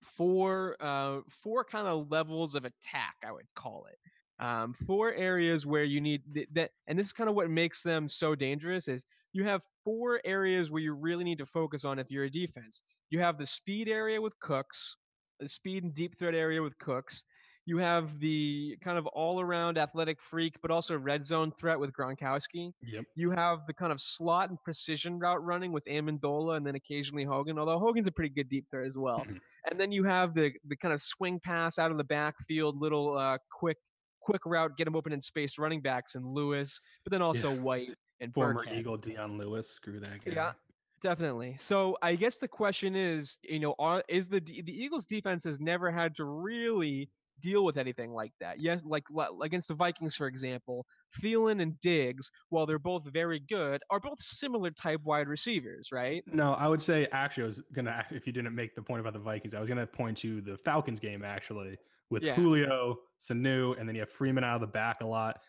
[0.03, 3.99] four uh four kind of levels of attack I would call it.
[4.45, 7.83] Um, four areas where you need th- that, and this is kind of what makes
[7.83, 8.89] them so dangerous.
[8.89, 12.31] Is you have four areas where you really need to focus on if you're a
[12.31, 12.83] defense.
[13.11, 14.97] You have the speed area with Cooks,
[15.39, 17.25] the speed and deep threat area with Cooks.
[17.67, 22.73] You have the kind of all-around athletic freak, but also red zone threat with Gronkowski.
[22.83, 23.05] Yep.
[23.15, 27.25] You have the kind of slot and precision route running with Amendola and then occasionally
[27.25, 29.21] Hogan, although Hogan's a pretty good deep threat as well.
[29.21, 29.41] Mhm.
[29.71, 33.17] And then you have the the kind of swing pass out of the backfield, little
[33.17, 33.79] uh, quick
[34.21, 37.61] quick route, get him open in space, running backs and Lewis, but then also Yeah.
[37.61, 38.79] White and Former Burkhead.
[38.79, 39.71] Eagle Dion Lewis.
[39.71, 40.33] Screw that guy.
[40.33, 40.53] Yeah.
[41.01, 41.57] Definitely.
[41.61, 45.61] So I guess the question is, you know, are is the the Eagles defense has
[45.61, 48.61] never had to really deal with anything like that.
[48.61, 50.87] Yes, like li- against the Vikings, for example,
[51.23, 56.23] Thielen and Diggs, while they're both very good, are both similar type wide receivers, right?
[56.33, 59.13] No, I would say actually I was gonna if you didn't make the point about
[59.13, 61.77] the Vikings, I was gonna point to the Falcons game actually
[62.11, 62.35] with Yeah.
[62.35, 65.41] Julio, Sanu, and then you have Freeman out of the back a lot.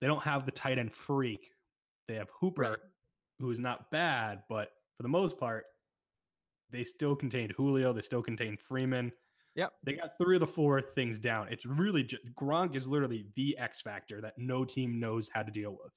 [0.00, 1.50] They don't have the tight end freak.
[2.08, 2.78] They have Hooper, Right.
[3.38, 5.64] who is not bad, but for the most part,
[6.70, 7.92] they still contained Julio.
[7.92, 9.12] They still contained Freeman.
[9.56, 9.72] Yep.
[9.84, 11.48] They got three of the four things down.
[11.50, 15.50] It's really just Gronk is literally the X factor that no team knows how to
[15.50, 15.92] deal with.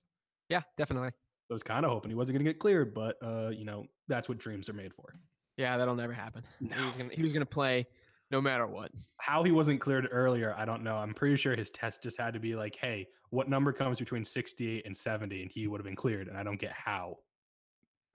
[0.49, 1.09] Yeah, definitely.
[1.09, 3.85] I was kind of hoping he wasn't going to get cleared, but uh, you know
[4.07, 5.13] that's what dreams are made for.
[5.57, 6.43] Yeah, that'll never happen.
[6.59, 6.87] He No.
[6.87, 7.85] was gonna he was gonna play
[8.31, 8.91] no matter what.
[9.19, 10.95] How he wasn't cleared earlier, I don't know.
[10.95, 14.25] I'm pretty sure his test just had to be like, "Hey, what number comes between
[14.25, 16.27] 68 and 70?" and he would have been cleared.
[16.27, 17.19] And I don't get how.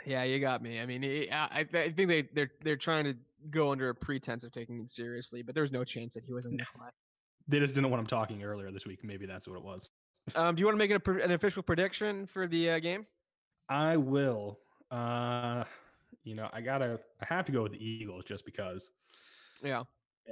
[0.04, 0.80] Yeah, you got me.
[0.80, 3.14] I mean, I I think they they're they're trying to
[3.50, 6.52] go under a pretense of taking it seriously, but there's no chance that he wasn't
[6.52, 6.88] going to play.
[7.48, 9.00] They just didn't want him talking earlier this week.
[9.02, 9.90] Maybe that's what it was.
[10.34, 12.78] Um, do you want to make it a, pre- an official prediction for the uh,
[12.78, 13.06] game?
[13.68, 14.58] I will.
[14.90, 15.64] Uh,
[16.24, 17.00] you know, I gotta.
[17.20, 18.90] I have to go with the Eagles just because.
[19.62, 19.84] Yeah.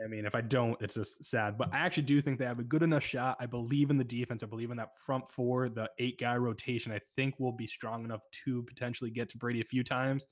[0.05, 1.57] I mean, if I don't, it's just sad.
[1.57, 3.39] But I actually do think they have a good enough shot.
[3.41, 4.43] I believe in the defense.
[4.43, 6.93] I believe in that front four, the eight guy rotation.
[6.93, 10.27] I think will be strong enough to potentially get to Brady a few times.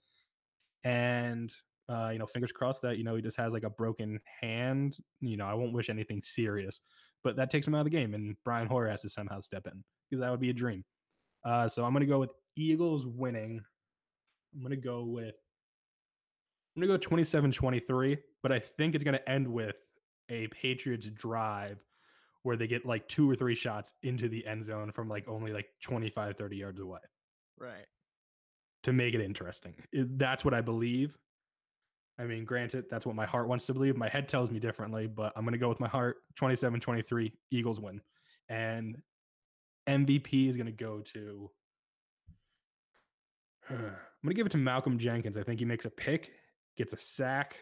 [0.84, 1.50] And
[1.88, 4.96] uh, you know, fingers crossed that you know he just has like a broken hand.
[5.20, 6.80] You know, I won't wish anything serious,
[7.22, 9.66] but that takes him out of the game, and Brian Hoyer has to somehow step
[9.66, 10.84] in because that would be a dream.
[11.44, 13.60] Uh, so I'm gonna go with Eagles winning.
[14.54, 15.34] I'm gonna go with
[16.76, 19.76] I'm gonna go 27-23, but I think it's gonna end with
[20.30, 21.78] a Patriots drive
[22.42, 25.52] where they get like two or three shots into the end zone from like only
[25.52, 26.98] like 25, 30 yards away
[27.58, 27.86] Right.
[28.82, 29.74] to make it interesting.
[29.92, 31.16] It- that's what I believe.
[32.18, 33.96] I mean, granted, that's what my heart wants to believe.
[33.96, 37.32] My head tells me differently, but I'm going to go with my heart 27 23,
[37.50, 38.00] Eagles win.
[38.48, 38.96] And
[39.88, 41.50] MVP is going to go to.
[43.70, 43.78] I'm
[44.22, 45.36] going to give it to Malcolm Jenkins.
[45.36, 46.30] I think he makes a pick,
[46.76, 47.56] gets a sack,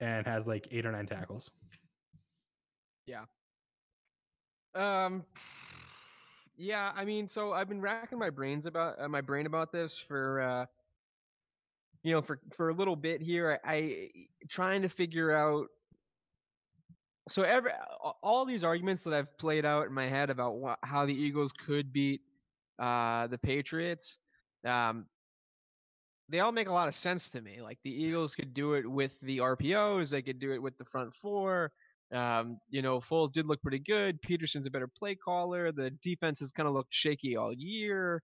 [0.00, 1.50] and has like eight or nine tackles.
[3.06, 3.24] Yeah.
[4.74, 5.24] Um.
[6.58, 9.98] Yeah, I mean, so I've been racking my brains about uh, my brain about this
[9.98, 10.64] for uh,
[12.06, 13.58] you know for for a little bit here.
[13.64, 14.10] I, I
[14.48, 15.66] trying to figure out.
[17.28, 17.72] So every
[18.22, 21.50] all these arguments that I've played out in my head about wha- how the Eagles
[21.50, 22.20] could beat
[22.78, 24.18] uh, the Patriots,
[24.64, 25.06] um,
[26.28, 27.60] they all make a lot of sense to me.
[27.60, 30.84] Like the Eagles could do it with the RPOs, they could do it with the
[30.84, 31.72] front four.
[32.14, 34.22] Um, you know, Foles did look pretty good.
[34.22, 35.72] Pederson's a better play caller.
[35.72, 38.22] The defense has kind of looked shaky all year.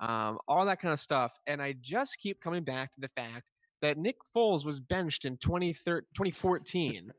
[0.00, 1.32] Um, all that kind of stuff.
[1.46, 3.50] And I just keep coming back to the fact
[3.82, 7.12] that Nick Foles was benched in 2014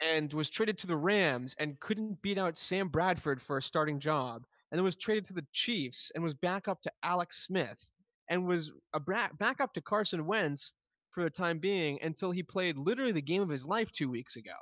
[0.00, 4.00] and was traded to the Rams and couldn't beat out Sam Bradford for a starting
[4.00, 4.44] job.
[4.70, 7.80] And then was traded to the Chiefs and was back up to Alex Smith
[8.28, 10.74] and was a bra- backup to Carson Wentz
[11.10, 14.36] for the time being until he played literally the game of his life two weeks
[14.36, 14.54] ago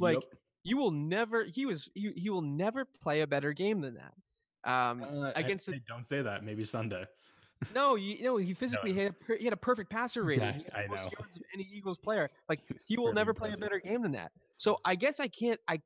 [0.00, 0.18] Like,
[0.64, 4.14] you will never he was he, he will never play a better game than that
[4.64, 6.44] um Uh, against a- hey, don't say that.
[6.44, 7.04] Maybe Sunday.
[7.74, 10.86] no you know he physically had a, he had a perfect passer rating Yeah, I
[10.86, 10.94] know.
[10.94, 14.32] yards of any eagles player like he will never play a better game than that
[14.56, 15.78] so i guess i can't i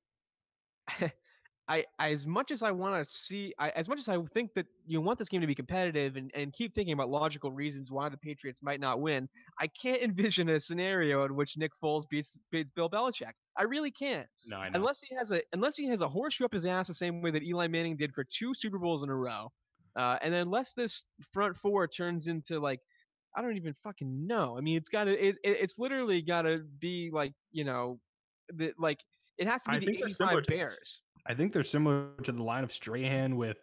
[1.66, 4.66] I, as much as I want to see, I, as much as I think that
[4.86, 8.10] you want this game to be competitive and, and keep thinking about logical reasons why
[8.10, 12.36] the Patriots might not win, I can't envision a scenario in which Nick Foles beats
[12.50, 13.32] beats Bill Belichick.
[13.56, 14.76] I really can't No, I know.
[14.76, 17.30] unless he has a unless he has a horseshoe up his ass the same way
[17.30, 19.50] that Eli Manning did for two Super Bowls in a row,
[19.96, 22.80] uh, and then unless this front four turns into like
[23.36, 24.56] I don't even fucking know.
[24.58, 27.98] I mean, it's got to it, it it's literally got to be like you know,
[28.52, 28.98] the like
[29.38, 31.00] it has to be think the 85 similar to- Bears.
[31.26, 33.58] I think they're similar to the line of Strahan with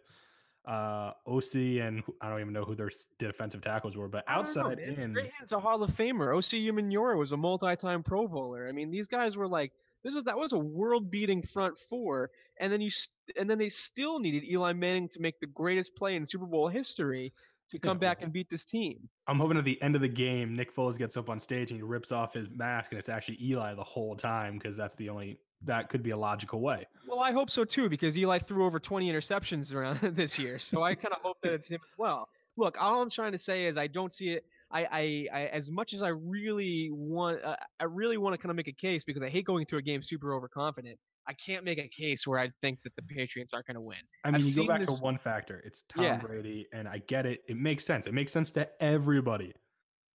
[0.66, 4.78] uh Osi and I don't even know who their defensive tackles were, but know, outside
[4.78, 4.98] man.
[4.98, 6.34] in Strahan's a Hall of Famer.
[6.34, 8.68] Osi Umenyiora was a multi-time Pro Bowler.
[8.68, 9.72] I mean, these guys were like
[10.04, 13.68] this was that was a world-beating front four, and then you st- and then they
[13.68, 17.32] still needed Eli Manning to make the greatest play in Super Bowl history
[17.70, 19.08] to come back and beat this team.
[19.28, 21.78] I'm hoping at the end of the game, Nick Foles gets up on stage and
[21.78, 25.08] he rips off his mask, and it's actually Eli the whole time because that's the
[25.08, 26.86] only that could be a logical way.
[27.06, 30.82] Well, I hope so too because Eli threw over 20 interceptions around this year, so
[30.82, 32.28] I kind of hope that it's him as well.
[32.56, 34.44] Look, all I'm trying to say is I don't see it.
[34.70, 38.50] I, I, I as much as I really want, uh, I really want to kind
[38.50, 40.98] of make a case because I hate going to a game super overconfident.
[41.26, 43.98] I can't make a case where I think that the Patriots aren't going to win.
[44.24, 45.62] I mean, I've you go back to one factor.
[45.64, 46.16] It's Tom Yeah.
[46.18, 47.40] Brady, and I get it.
[47.48, 48.06] It makes sense.
[48.06, 49.52] It makes sense to everybody.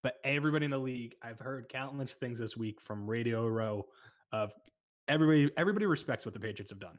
[0.04, 3.86] But everybody in the league, I've heard countless things this week from Radio Row
[4.32, 4.52] of
[5.08, 6.98] everybody everybody respects what the Patriots have done.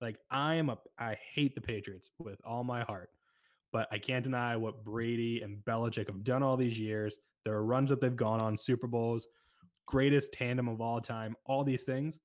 [0.00, 3.10] Like I am a I hate the Patriots with all my heart.
[3.72, 7.18] But I can't deny what Brady and Belichick have done all these years.
[7.44, 9.26] There are runs that they've gone on, Super Bowls,
[9.86, 12.18] greatest tandem of all time, all these things.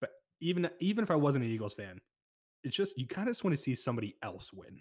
[0.00, 2.00] But even even if I wasn't an Eagles fan,
[2.64, 4.80] it's just you kind of just want to see somebody else win.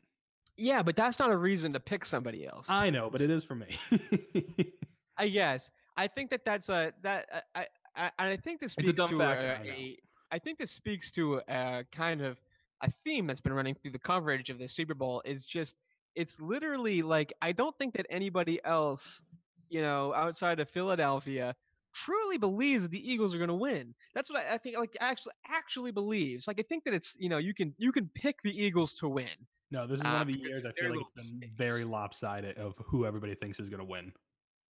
[0.58, 2.66] Yeah, but that's not a reason to pick somebody else.
[2.68, 3.80] I know, but it is for me.
[5.18, 5.72] I guess.
[5.96, 7.68] I think that that's a that I
[8.00, 9.96] I, I, I think this speaks to fact, a, I
[10.32, 12.38] I think this speaks to a kind of
[12.82, 15.22] a theme that's been running through the coverage of the Super Bowl.
[15.26, 15.76] Is just
[16.16, 19.24] it's literally like I don't think that anybody else,
[19.70, 21.56] you know, outside of Philadelphia,
[21.94, 23.94] truly believes that the Eagles are going to win.
[24.16, 24.78] That's what I, I think.
[24.78, 26.48] Like actually actually believes.
[26.48, 29.10] Like I think that it's you know you can you can pick the Eagles to
[29.10, 29.28] win.
[29.72, 32.58] no, this is Uh, one of the years I feel like it's been very lopsided
[32.58, 34.14] of who everybody thinks is going to win.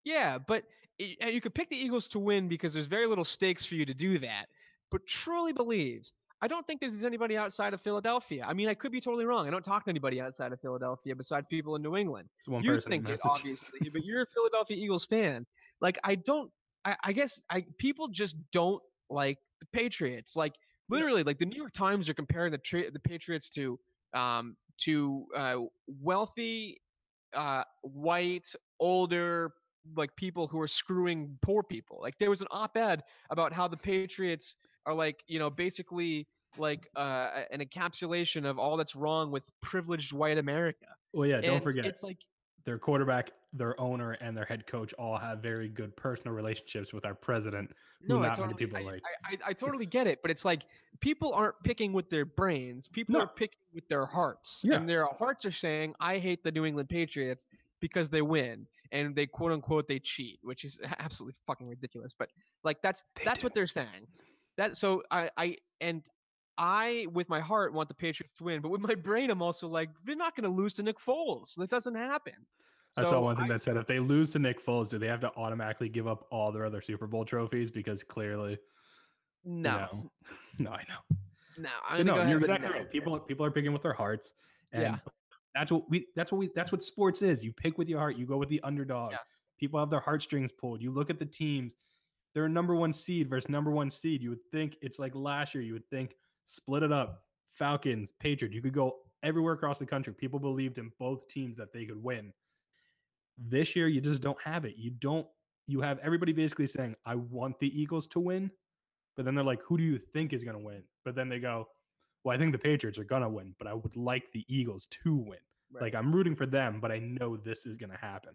[0.04, 0.64] Yeah, but
[1.00, 3.74] i- and you could pick the Eagles to win because there's very little stakes for
[3.74, 4.46] you to do that.
[4.90, 8.44] But truly believes, I don't think there's anybody outside of Philadelphia.
[8.46, 9.46] I mean, I could be totally wrong.
[9.46, 12.28] I don't talk to anybody outside of Philadelphia besides people in New England.
[12.40, 15.46] It's one you think it, obviously, but you're a Philadelphia Eagles fan.
[15.80, 16.50] Like, I don't.
[16.84, 20.34] I, I guess I people just don't like the Patriots.
[20.34, 20.54] Like
[20.88, 23.78] literally, like the New York Times are comparing the tra- the Patriots to
[24.14, 26.80] um to uh, wealthy,
[27.34, 28.48] uh, white,
[28.80, 29.52] older
[29.96, 31.98] like people who are screwing poor people.
[32.02, 36.26] Like there was an op-ed about how the Patriots are like you know basically
[36.58, 40.86] like uh, an encapsulation of all that's wrong with privileged white America.
[41.12, 42.18] Well, yeah, don't And forget it's like
[42.64, 47.04] their quarterback, their owner, and their head coach all have very good personal relationships with
[47.04, 47.70] our president.
[48.02, 49.02] who no, I not many totally, people I, like.
[49.24, 50.62] I, I, I totally get it, but it's like
[51.00, 52.88] people aren't picking with their brains.
[52.88, 53.20] People No.
[53.20, 54.76] are picking with their hearts, Yeah.
[54.76, 57.46] and their hearts are saying, "I hate the New England Patriots
[57.80, 62.14] because they win and they quote unquote they cheat," which is absolutely fucking ridiculous.
[62.18, 62.28] But
[62.64, 63.46] like that's They that's do.
[63.46, 64.06] what they're saying.
[64.56, 66.02] That so I I and
[66.58, 69.66] I with my heart want the Patriots to win, but with my brain I'm also
[69.68, 71.54] like they're not going to lose to Nick Foles.
[71.56, 72.34] That doesn't happen.
[72.98, 75.06] I saw one thing I- that said if they lose to Nick Foles, do they
[75.06, 77.70] have to automatically give up all their other Super Bowl trophies?
[77.70, 78.52] Because clearly,
[79.44, 80.10] you no, know-
[80.58, 81.16] no, I know.
[81.56, 82.74] no, I'm no, go you're exactly no.
[82.74, 82.90] right.
[82.90, 84.32] People people are picking with their hearts,
[84.72, 84.96] and Yeah.
[85.54, 87.42] That's what we that's what we that's what sports is.
[87.44, 88.16] You pick with your heart.
[88.16, 89.12] You go with the underdog.
[89.12, 89.18] Yeah.
[89.58, 90.80] People have their heartstrings pulled.
[90.80, 91.76] You look at the teams.
[92.32, 94.22] They're a number one seed versus number one seed.
[94.22, 95.62] You would think it's like last year.
[95.62, 96.14] You would think
[96.46, 97.24] split it up.
[97.52, 98.54] Falcons, Patriots.
[98.54, 100.14] You could go everywhere across the country.
[100.14, 102.32] People believed in both teams that they could win.
[103.36, 104.74] This year, you just don't have it.
[104.76, 105.26] You don't.
[105.66, 108.50] You have everybody basically saying, "I want the Eagles to win,"
[109.16, 111.40] but then they're like, "Who do you think is going to win?" But then they
[111.40, 111.68] go,
[112.24, 114.86] "Well, I think the Patriots are going to win, but I would like the Eagles
[115.04, 115.38] to win."
[115.72, 115.82] Right.
[115.82, 118.32] Like I'm rooting for them, but I know this is going to happen.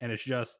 [0.00, 0.58] And it's just,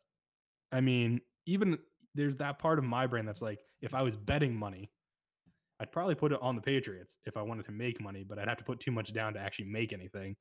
[0.73, 1.79] I mean, even
[2.15, 4.91] there's that part of my brain that's like, if I was betting money,
[5.81, 8.49] I'd probably put it on the Patriots if I wanted to make money, but I'd
[8.49, 10.37] have to put too much down to actually make anything.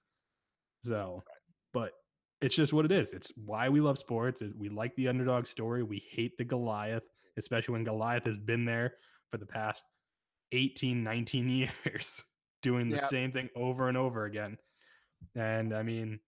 [0.84, 1.24] So,
[1.74, 1.92] but
[2.42, 3.14] it's just what it is.
[3.14, 4.42] It's why we love sports.
[4.58, 5.84] We like the underdog story.
[5.84, 7.04] We hate the Goliath,
[7.38, 8.94] especially when Goliath has been there
[9.32, 9.84] for the past
[10.52, 11.50] 18, 19
[11.86, 12.22] years
[12.62, 13.10] doing the Yep.
[13.10, 14.58] same thing over and over again.
[15.36, 16.20] And I mean,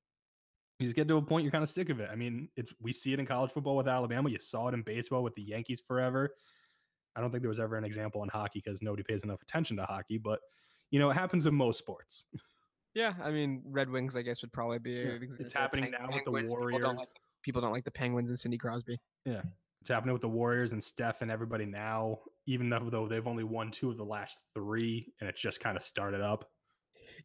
[0.79, 2.09] you just get to a point you're kind of sick of it.
[2.11, 4.29] I mean, it's we see it in college football with Alabama.
[4.29, 6.29] You saw it in baseball with the Yankees forever.
[7.15, 9.75] I don't think there was ever an example in hockey because nobody pays enough attention
[9.77, 10.39] to hockey, but
[10.91, 12.25] you know, it happens in most sports.
[12.93, 14.91] Yeah, I mean, Red Wings, I guess, would probably be.
[14.91, 16.97] Yeah, it's happening now with the Penguins, People don't, Warriors.
[16.99, 17.09] like,
[17.43, 18.99] people don't like the Penguins and Cindy Crosby.
[19.25, 19.41] Yeah,
[19.81, 23.43] it's happening with the Warriors and Steph and everybody now, even though though they've only
[23.43, 26.49] won two of the last three, and it's just kind of started up.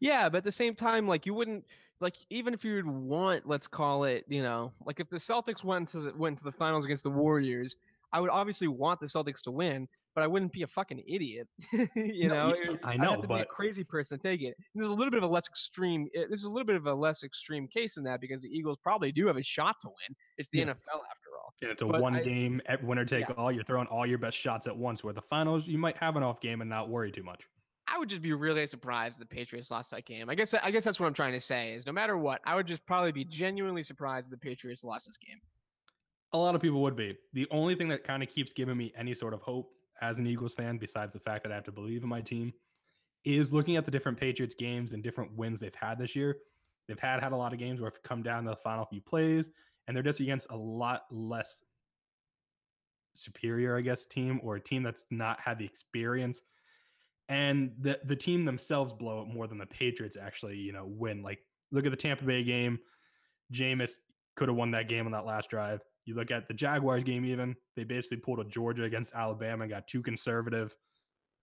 [0.01, 1.65] Yeah, but at the same time, like you wouldn't
[2.01, 5.65] like even if you would want, let's call it, you know, like if the Celtics
[5.65, 7.77] went to the went to the finals against the Warriors,
[8.13, 11.49] I would obviously want the Celtics to win, but I wouldn't be a fucking idiot.
[11.73, 14.23] you No, know, yeah, I I'd know, have to be a but- crazy person to
[14.23, 14.55] take it.
[14.75, 16.09] And there's a little bit of a less extreme.
[16.15, 18.49] eh, This is a little bit of a less extreme case in that because the
[18.49, 20.17] Eagles probably do have a shot to win.
[20.39, 20.65] It's the Yeah.
[20.67, 21.55] NFL after all.
[21.63, 23.51] And it's a But one I- game winner take all.
[23.53, 25.03] You're throwing all your best shots at once.
[25.05, 27.43] Where the finals, you might have an off game and not worry too much.
[27.89, 30.31] I would just be really surprised the Patriots lost that game.
[30.31, 32.55] I guess I guess that's what I'm trying to say is no matter what, I
[32.55, 35.41] would just probably be genuinely surprised if the Patriots lost this game.
[36.33, 37.19] A lot of people would be.
[37.35, 39.71] The only thing that kind of keeps giving me any sort of hope
[40.03, 42.53] as an Eagles fan, besides the fact that I have to believe in my team,
[43.25, 46.39] is looking at the different Patriots games and different wins they've had this year.
[46.89, 49.01] They've had had a lot of games where it's come down to the final few
[49.01, 49.49] plays,
[49.87, 51.63] and they're just against a lot less
[53.15, 56.43] superior, I guess, team or a team that's not had the experience.
[57.29, 61.23] And the the team themselves blow it more than the Patriots actually, you know, win.
[61.23, 61.39] Like
[61.71, 62.81] look at the Tampa Bay game.
[63.53, 63.93] Jameis
[64.35, 65.81] could have won that game on that last drive.
[66.05, 69.71] You look at the Jaguars game, even they basically pulled a Georgia against Alabama and
[69.71, 70.75] got too conservative.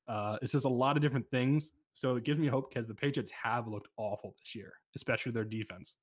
[0.08, 1.72] Uh, it's just a lot of different things.
[1.94, 5.44] So it gives me hope because the Patriots have looked awful this year, especially their
[5.44, 5.96] defense.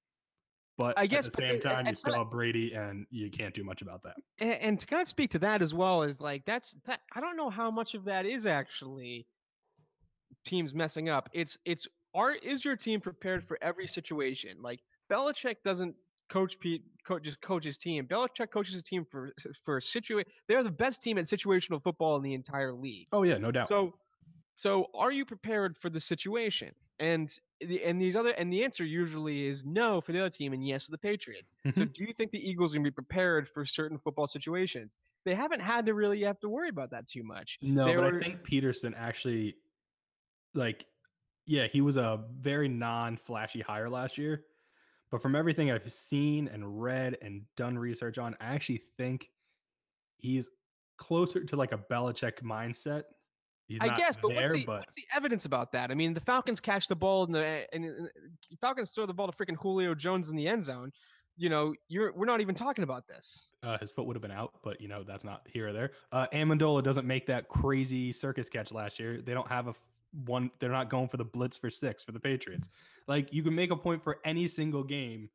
[0.79, 3.55] But I guess, at the same it- time, you still have Brady, and you can't
[3.55, 4.17] do much about that.
[4.39, 7.21] And, and to kind of speak to that as well is like that's that I
[7.21, 9.27] don't know how much of that is actually
[10.45, 11.31] teams messing up.
[11.33, 14.59] It's it's are is your team prepared for every situation?
[14.61, 15.95] Like Belichick doesn't
[16.29, 18.07] coach Pete coach just coaches team.
[18.07, 19.33] Belichick coaches his team for
[19.65, 23.09] for situa- They're the best team at situational football in the entire league.
[23.13, 23.69] Oh yeah, no doubt.
[23.69, 23.95] So,
[24.55, 26.73] so are you prepared for the situation?
[26.99, 30.53] And the and these other and the answer usually is no for the other team
[30.55, 31.53] and yes for the Patriots.
[31.75, 31.93] So Mhm.
[31.93, 34.97] do you think the Eagles are gonna be prepared for certain football situations?
[35.27, 37.59] They haven't had to really have to worry about that too much.
[37.61, 39.57] No, They but were- I think Pederson actually,
[40.55, 40.87] like,
[41.45, 44.45] yeah, he was a very non-flashy hire last year.
[45.11, 49.31] But from everything I've seen and read and done research on, I actually think
[50.19, 50.49] he's
[50.99, 53.03] closer to like a Belichick mindset.
[53.69, 55.91] He's I guess, but there, what's, the, but what's the evidence about that?
[55.91, 58.09] I mean, the Falcons catch the ball in the and, and
[58.61, 60.93] Falcons throw the ball to freaking Julio Jones in the end zone.
[61.37, 63.55] you know, you're we're not even talking about this.
[63.63, 65.93] Uh, his foot would have been out, but you know that's not here or there.
[66.13, 69.21] Uh, Amendola doesn't make that crazy circus catch last year.
[69.21, 69.75] They don't have a
[70.25, 70.51] one.
[70.61, 72.71] They're not going for the blitz for six for the Patriots.
[73.09, 75.29] Like you can make a point for any single game.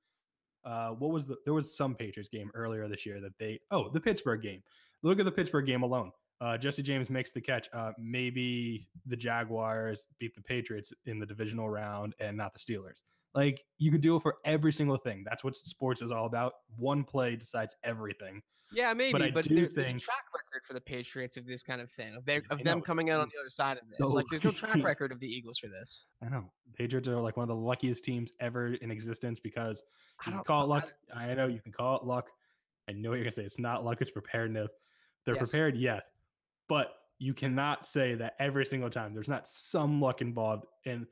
[0.64, 1.38] Uh, what was the?
[1.46, 3.60] There was some Patriots game earlier this year that they.
[3.72, 4.62] Oh, the Pittsburgh game.
[5.04, 6.12] Look at the Pittsburgh game alone.
[6.40, 7.70] Uh, Jesse James makes the catch.
[7.72, 13.02] Uh, maybe the Jaguars beat the Patriots in the divisional round and not the Steelers.
[13.36, 15.24] Like you could do it for every single thing.
[15.24, 16.54] That's what sports is all about.
[16.78, 18.42] One play decides everything.
[18.74, 21.62] Yeah, maybe, I but, do there- there's a track record for the Patriots of this
[21.64, 24.00] kind of thing, of, of them coming out on the other side of this.
[24.00, 24.08] No.
[24.08, 26.08] Like, oh, there's no track record of the Eagles for this.
[26.26, 29.84] I know Patriots are like one of the luckiest teams ever in existence because
[30.26, 30.94] I you can call it I- luck.
[31.16, 32.30] I, know you can call it luck.
[32.90, 33.44] I know what you're gonna say.
[33.44, 33.98] It's not luck.
[34.02, 34.72] It's preparedness.
[35.26, 35.50] They're Yes.
[35.50, 36.06] prepared, yes,
[36.68, 39.14] but you cannot say that every single time.
[39.14, 40.66] There's not some luck involved.
[40.88, 41.06] And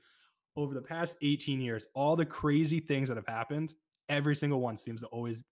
[0.55, 3.75] over the past 18 years, all the crazy things that have happened,
[4.09, 5.43] every single one seems to always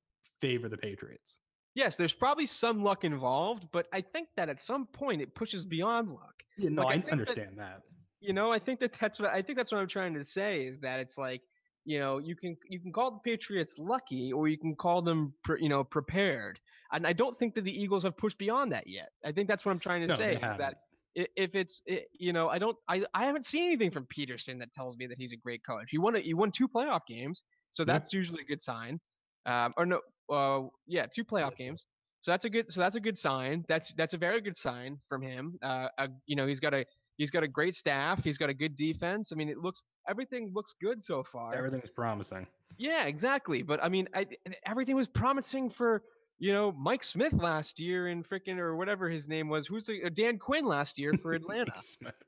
[0.42, 1.38] favor the Patriots.
[1.78, 5.64] Yes, there's probably some luck involved, but I think that at some point it pushes
[5.64, 6.34] beyond luck.
[6.58, 7.82] Yeah, no, Like, I I, think that- understand that.
[8.20, 10.66] You know, I think that that's what I think that's what I'm trying to say
[10.66, 11.44] is that it's like,
[11.86, 15.34] you know, you can you can call the Patriots lucky or you can call them,
[15.44, 16.60] pre, you know, prepared.
[16.92, 19.10] And I don't think that the Eagles have pushed beyond that yet.
[19.24, 20.58] I think that's what I'm trying to No, say is haven't.
[20.60, 20.76] that
[21.16, 24.74] if it's i you know I don't I, I haven't seen anything from Pederson that
[24.74, 25.90] tells me that he's a great coach.
[25.92, 27.94] He won a, he won two playoff games, so Yeah.
[27.94, 29.00] that's usually a good sign.
[29.46, 31.86] Um, or no, uh, yeah, two playoff games.
[32.22, 33.64] So that's a good so that's a good sign.
[33.68, 35.58] That's that's a very good sign from him.
[35.62, 36.86] Uh, uh you know he's got a
[37.18, 38.24] he's got a great staff.
[38.24, 39.32] He's got a good defense.
[39.32, 41.54] I mean it looks everything looks good so far.
[41.54, 42.48] Everything's promising.
[42.78, 43.62] Yeah, exactly.
[43.62, 44.28] But I mean, I,
[44.66, 46.04] everything was promising for
[46.40, 49.68] you know Mike Smith last year in frickin' or whatever his name was.
[49.68, 51.74] Who's the uh, Dan Quinn last year for Atlanta?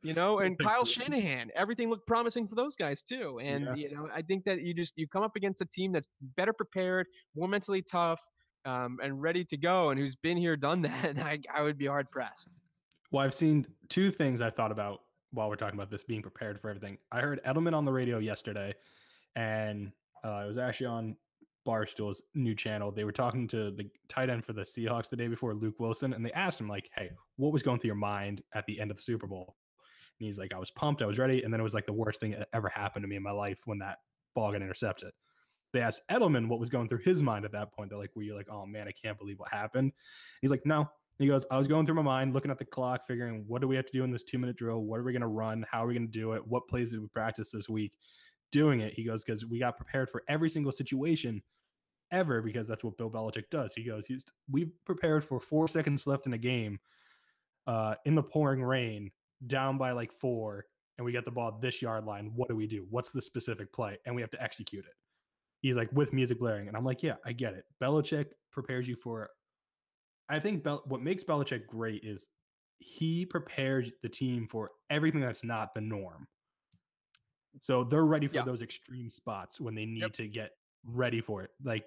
[0.02, 1.52] You know, and Kyle Shanahan.
[1.56, 3.40] Everything looked promising for those guys too.
[3.42, 3.76] And Yeah.
[3.76, 6.08] you know, I think that you just you come up against a team that's
[6.38, 8.20] better prepared, more mentally tough,
[8.66, 11.06] um, and ready to go, and who's been here, done that.
[11.06, 12.56] And I, I would be hard pressed.
[13.12, 15.02] Well, I've seen two things I thought about
[15.32, 16.98] while we're talking about this being prepared for everything.
[17.12, 18.74] I heard Edelman on the radio yesterday,
[19.36, 19.92] and
[20.24, 21.16] uh, it was actually on
[21.70, 22.92] Barstool's new channel.
[22.92, 26.14] They were talking to the tight end for the Seahawks the day before, Luke Wilson,
[26.14, 28.92] and they asked him like, "Hey, what was going through your mind at the end
[28.92, 29.56] of the Super Bowl?"
[30.20, 31.94] And he's like, "I was pumped, I was ready, and then it was like the
[31.94, 34.00] worst thing that ever happened to me in my life when that
[34.34, 35.12] ball got intercepted."
[35.72, 37.90] They asked Edelman what was going through his mind at that point.
[37.90, 39.92] They're like, "Were you like, oh man, I can't believe what happened?"
[40.42, 40.90] He's like, "No,
[41.20, 43.68] he goes, I was going through my mind, looking at the clock, figuring what do
[43.68, 44.80] we have to do in this two minute drill?
[44.80, 45.66] What are we going to run?
[45.70, 46.48] How are we going to do it?
[46.48, 47.92] What plays did we practice this week?
[48.52, 48.94] Doing it.
[48.96, 51.44] He goes, because we got prepared for every single situation
[52.12, 53.74] ever because that's what Bill Belichick does.
[53.74, 56.80] He goes, he's, we prepared for four seconds left in a game
[57.68, 59.12] uh, in the pouring rain,
[59.48, 60.66] down by like four,
[60.98, 62.32] and we get the ball this yard line.
[62.36, 62.86] What do we do?
[62.90, 63.98] What's the specific play?
[64.06, 64.94] And we have to execute it.
[65.62, 66.68] He's like, with music blaring.
[66.68, 67.66] And I'm like, yeah, I get it.
[67.82, 69.30] Belichick prepares you for
[70.32, 72.28] I think Bel- what makes Belichick great is
[72.78, 76.28] he prepares the team for everything that's not the norm.
[77.62, 78.44] So they're ready for Yeah.
[78.44, 80.14] those extreme spots when they need Yep.
[80.14, 80.52] to get
[80.86, 81.52] ready for it.
[81.64, 81.86] Like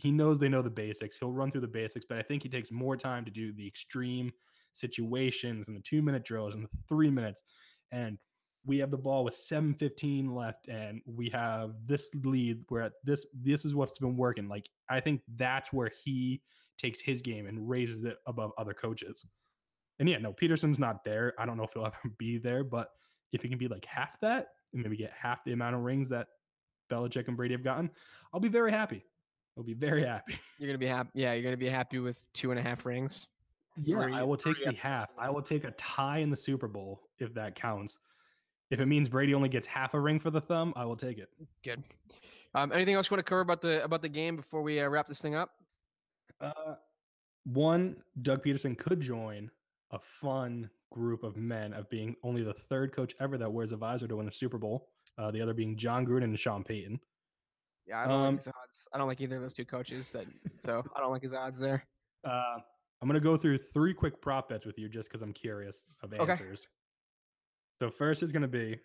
[0.00, 1.16] he knows they know the basics.
[1.18, 3.66] He'll run through the basics, but I think he takes more time to do the
[3.66, 4.32] extreme
[4.72, 7.42] situations and the two minute drills and the three minutes.
[7.92, 8.18] And
[8.64, 12.64] we have the ball with 7:15 left, and we have this lead.
[12.68, 14.48] Where at this this is what's been working.
[14.48, 16.42] Like I think that's where he
[16.78, 19.24] takes his game and raises it above other coaches.
[19.98, 21.34] And yeah, no, Pederson's not there.
[21.38, 22.88] I don't know if he'll ever be there, but
[23.32, 26.08] if he can be like half that and maybe get half the amount of rings
[26.08, 26.28] that
[26.90, 27.90] Belichick and Brady have gotten,
[28.32, 29.04] I'll be very happy.
[29.60, 30.38] I'll be very happy.
[30.58, 31.10] You're gonna be happy.
[31.12, 33.26] Yeah, you're gonna be happy with two and a half rings.
[33.76, 35.10] Yeah, Three- I will take three the half.
[35.10, 37.98] Super I will take a tie in the Super Bowl if that counts.
[38.70, 41.18] If it means Brady only gets half a ring for the thumb, I will take
[41.18, 41.28] it.
[41.62, 41.82] Good.
[42.54, 44.88] Um, anything else you want to cover about the about the game before we uh,
[44.88, 45.50] wrap this thing up?
[46.40, 46.74] Uh,
[47.44, 49.50] one, Doug Pederson could join
[49.90, 53.76] a fun group of men of being only the third coach ever that wears a
[53.76, 54.88] visor to win a Super Bowl.
[55.18, 56.98] Uh, the other being Jon Gruden and Sean Payton.
[57.86, 58.88] Yeah, I don't Um, like his odds.
[58.92, 60.10] I don't like either of those two coaches.
[60.12, 60.26] That
[60.58, 61.84] so I don't like his odds there.
[62.26, 62.58] Uh,
[63.02, 65.82] I'm going to go through three quick prop bets with you just because I'm curious
[66.02, 66.40] of answers.
[66.40, 67.88] Okay.
[67.88, 68.78] So, first is going to be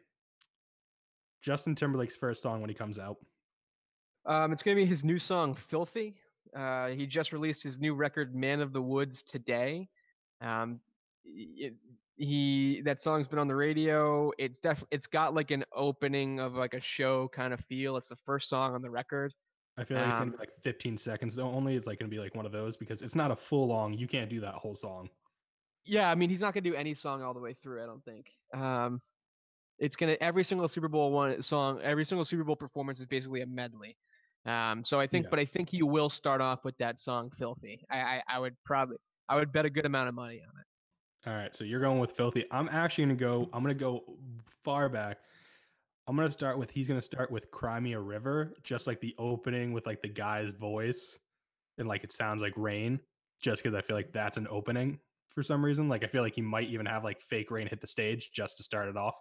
[1.42, 3.18] Justin Timberlake's first song when he comes out.
[4.26, 6.16] Um, it's gonna be his new song "Filthy."
[6.56, 9.88] Uh, he just released his new record "Man of the Woods" today.
[10.42, 10.80] Um,
[11.24, 11.76] it,
[12.16, 14.32] he that song's been on the radio.
[14.40, 17.98] It's def it's got like an opening of like a show kind of feel.
[17.98, 19.32] It's the first song on the record.
[19.78, 21.50] I feel like it's going Um, to be like 15 seconds though.
[21.50, 23.68] Only it's like going to be like one of those because it's not a full
[23.68, 23.94] long.
[23.94, 25.10] You can't do that whole song.
[25.88, 27.84] Yeah, I mean he's not gonna do any song all the way through.
[27.84, 28.32] I don't think.
[28.56, 29.00] Um,
[29.78, 33.42] it's gonna every single Super Bowl one song, every single Super Bowl performance is basically
[33.42, 33.96] a medley.
[34.48, 35.30] Um, so I think, Yeah.
[35.30, 38.56] but I think he will start off with that song "Filthy." I, I, I would
[38.66, 38.98] probably,
[39.30, 41.30] I would bet a good amount of money on it.
[41.30, 42.46] All right, so you're going with filthy.
[42.50, 43.48] I'm actually gonna go.
[43.54, 44.18] I'm gonna go
[44.64, 45.20] far back.
[46.08, 46.70] I'm gonna start with.
[46.72, 50.10] He's gonna start with Cry Me a River," just like the opening with like the
[50.10, 51.18] guy's voice,
[51.78, 53.00] and like it sounds like rain.
[53.42, 55.00] Just because I feel like that's an opening
[55.34, 55.90] for some reason.
[55.90, 58.58] Like I feel like he might even have like fake rain hit the stage just
[58.58, 59.16] to start it off.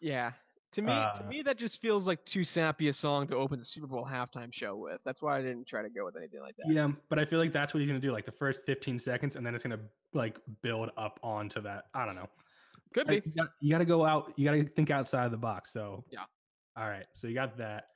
[0.00, 0.32] Yeah.
[0.72, 3.58] To me, to Uh, me, that just feels like too sappy a song to open
[3.58, 5.00] the Super Bowl halftime show with.
[5.02, 6.66] That's why I didn't try to go with anything like that.
[6.70, 8.12] Yeah, but I feel like that's what he's gonna do.
[8.12, 9.80] Like the first 15 seconds, and then it's gonna
[10.12, 11.84] like build up onto that.
[11.94, 12.28] I don't know.
[12.94, 13.22] Could be.
[13.24, 14.32] you, got, you got to go out.
[14.36, 15.72] You got to think outside of the box.
[15.72, 16.24] So Yeah.
[16.76, 17.06] All right.
[17.14, 17.88] So you got that.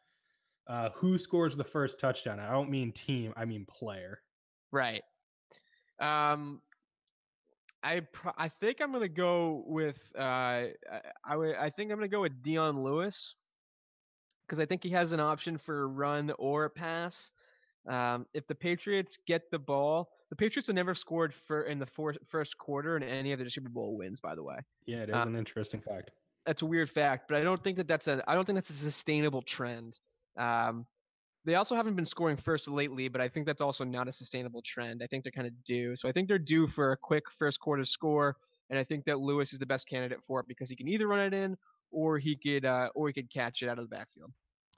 [0.66, 2.38] Uh, who scores the first touchdown?
[2.38, 3.32] I don't mean team.
[3.36, 4.20] I mean player.
[4.70, 5.02] Right.
[6.00, 6.60] Um,
[7.82, 10.72] I pro- I think I'm gonna go with uh I,
[11.24, 13.34] I would I think I'm gonna go with Dion Lewis
[14.46, 17.30] because I think he has an option for a run or a pass.
[17.88, 21.84] Um, if the Patriots get the ball, the Patriots have never scored for in the
[21.84, 24.18] four, first quarter in any of their Super Bowl wins.
[24.18, 24.56] By the way,
[24.86, 26.10] Yeah, it is Uh, an interesting fact.
[26.46, 28.70] that's a weird fact, but I don't think that that's a I don't think that's
[28.70, 30.00] a sustainable trend.
[30.38, 30.86] Um,
[31.44, 34.62] they also haven't been scoring first lately, but I think that's also not a sustainable
[34.62, 35.02] trend.
[35.02, 35.96] I think they're kind of due.
[35.96, 38.38] So I think they're due for a quick first quarter score,
[38.70, 41.06] and I think that Lewis is the best candidate for it because he can either
[41.06, 41.58] run it in
[41.90, 44.32] or he could uh, or he could catch it out of the backfield.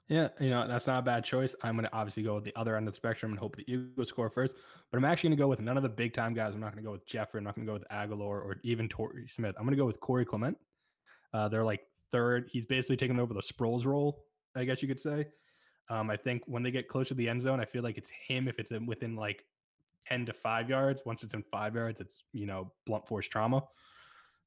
[0.07, 1.55] Yeah, you know that's not a bad choice.
[1.63, 4.09] I'm gonna obviously go with the other end of the spectrum and hope the Eagles
[4.09, 4.55] score first.
[4.91, 6.53] But I'm actually gonna go with none of the big time guys.
[6.53, 7.39] I'm not gonna go with Jeffery.
[7.39, 9.55] I'm not gonna go with Agholor or even Torrey Smith.
[9.57, 10.57] I'm gonna go with Corey Clement.
[11.33, 11.81] Uh, they're like
[12.11, 12.49] third.
[12.51, 14.25] He's basically taking over the Sproles role,
[14.55, 15.25] I guess you could say.
[15.89, 18.09] Um, I think when they get close to the end zone, I feel like it's
[18.27, 19.43] him if it's within like
[20.07, 21.01] 10 to five yards.
[21.05, 23.63] Once it's in five yards, it's you know blunt force trauma.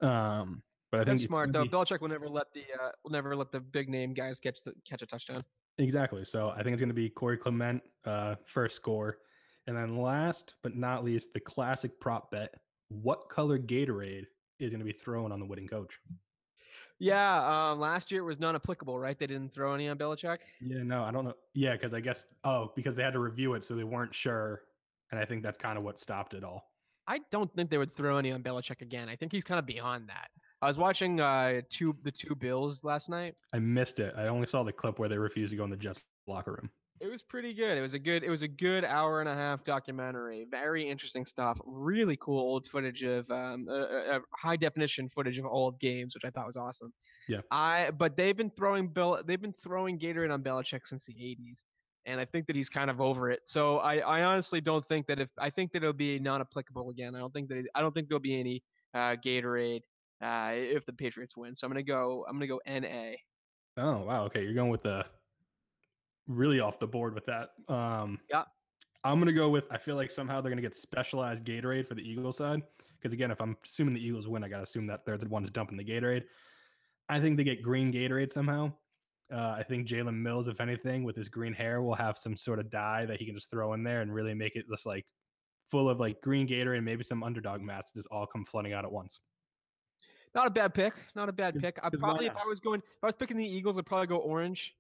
[0.01, 1.65] Um, but I think That's smart though.
[1.65, 4.63] be- Belichick will never let the uh, will never let the big name guys catch
[4.65, 5.45] the, catch a touchdown.
[5.79, 6.25] Exactly.
[6.25, 9.19] So I think it's going to be Corey Clement, uh, first score.
[9.67, 12.55] And then last but not least, the classic prop bet.
[12.89, 14.25] What color Gatorade
[14.59, 15.99] is going to be thrown on the winning coach?
[16.99, 19.19] Yeah, um, last year it was non applicable, right?
[19.19, 20.39] They didn't throw any on Belichick.
[20.61, 21.35] Yeah, no, I don't know.
[21.55, 23.65] Yeah, because I guess, oh, because they had to review it.
[23.65, 24.63] So they weren't sure.
[25.11, 26.73] And I think that's kind of what stopped it all.
[27.07, 29.09] I don't think they would throw any on Belichick again.
[29.09, 30.29] I think he's kind of beyond that.
[30.61, 33.35] I was watching uh two the two Bills last night.
[33.53, 34.15] I missed it.
[34.17, 36.71] I only saw the clip where they refused to go in the Jets locker room.
[37.01, 37.79] It was pretty good.
[37.79, 40.47] It was a good it was a good hour and a half documentary.
[40.51, 41.61] Very interesting stuff.
[41.65, 46.25] Really cool old footage of um uh, uh, high definition footage of old games, which
[46.25, 46.93] I thought was awesome.
[47.29, 47.41] Yeah.
[47.53, 51.63] I but they've been throwing Bill they've been throwing Gatorade on Belichick since the 80s.
[52.07, 53.41] And I think that he's kind of over it.
[53.45, 57.15] So I, I honestly don't think that if I think that it'll be non-applicable again.
[57.15, 58.63] I don't think that it, I don't think there'll be any
[58.95, 59.83] uh, Gatorade
[60.21, 61.55] uh, if the Patriots win.
[61.55, 63.15] So I'm gonna go I'm gonna go NA.
[63.79, 64.25] Oh, wow.
[64.25, 64.43] Okay.
[64.43, 65.07] You're going with the
[66.27, 67.51] really off the board with that.
[67.69, 68.45] Um, Yeah.
[69.05, 71.87] I'm going to go with, I feel like somehow they're going to get specialized Gatorade
[71.87, 72.63] for the Eagles side.
[72.97, 75.29] Because again, if I'm assuming the Eagles win, I got to assume that they're the
[75.29, 76.25] ones dumping the Gatorade.
[77.09, 78.73] I think they get green Gatorade somehow.
[79.33, 82.59] Uh, I think Jalen Mills, if anything, with his green hair, will have some sort
[82.59, 85.07] of dye that he can just throw in there and really make it just like
[85.71, 88.85] full of like green Gatorade and maybe some underdog mats just all come flooding out
[88.85, 89.21] at once.
[90.35, 90.95] Not a bad pick.
[91.15, 91.79] Not a bad pick.
[91.83, 92.37] I probably if?
[92.37, 94.75] I was going if I was picking the Eagles, I'd probably go orange.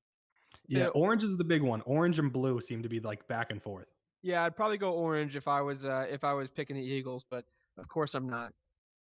[0.66, 1.82] Yeah, orange is the big one.
[1.82, 3.86] Orange and blue seem to be like back and forth.
[4.22, 7.24] Yeah, I'd probably go orange if I was uh, if I was picking the Eagles,
[7.30, 7.44] but
[7.78, 8.53] of course I'm not.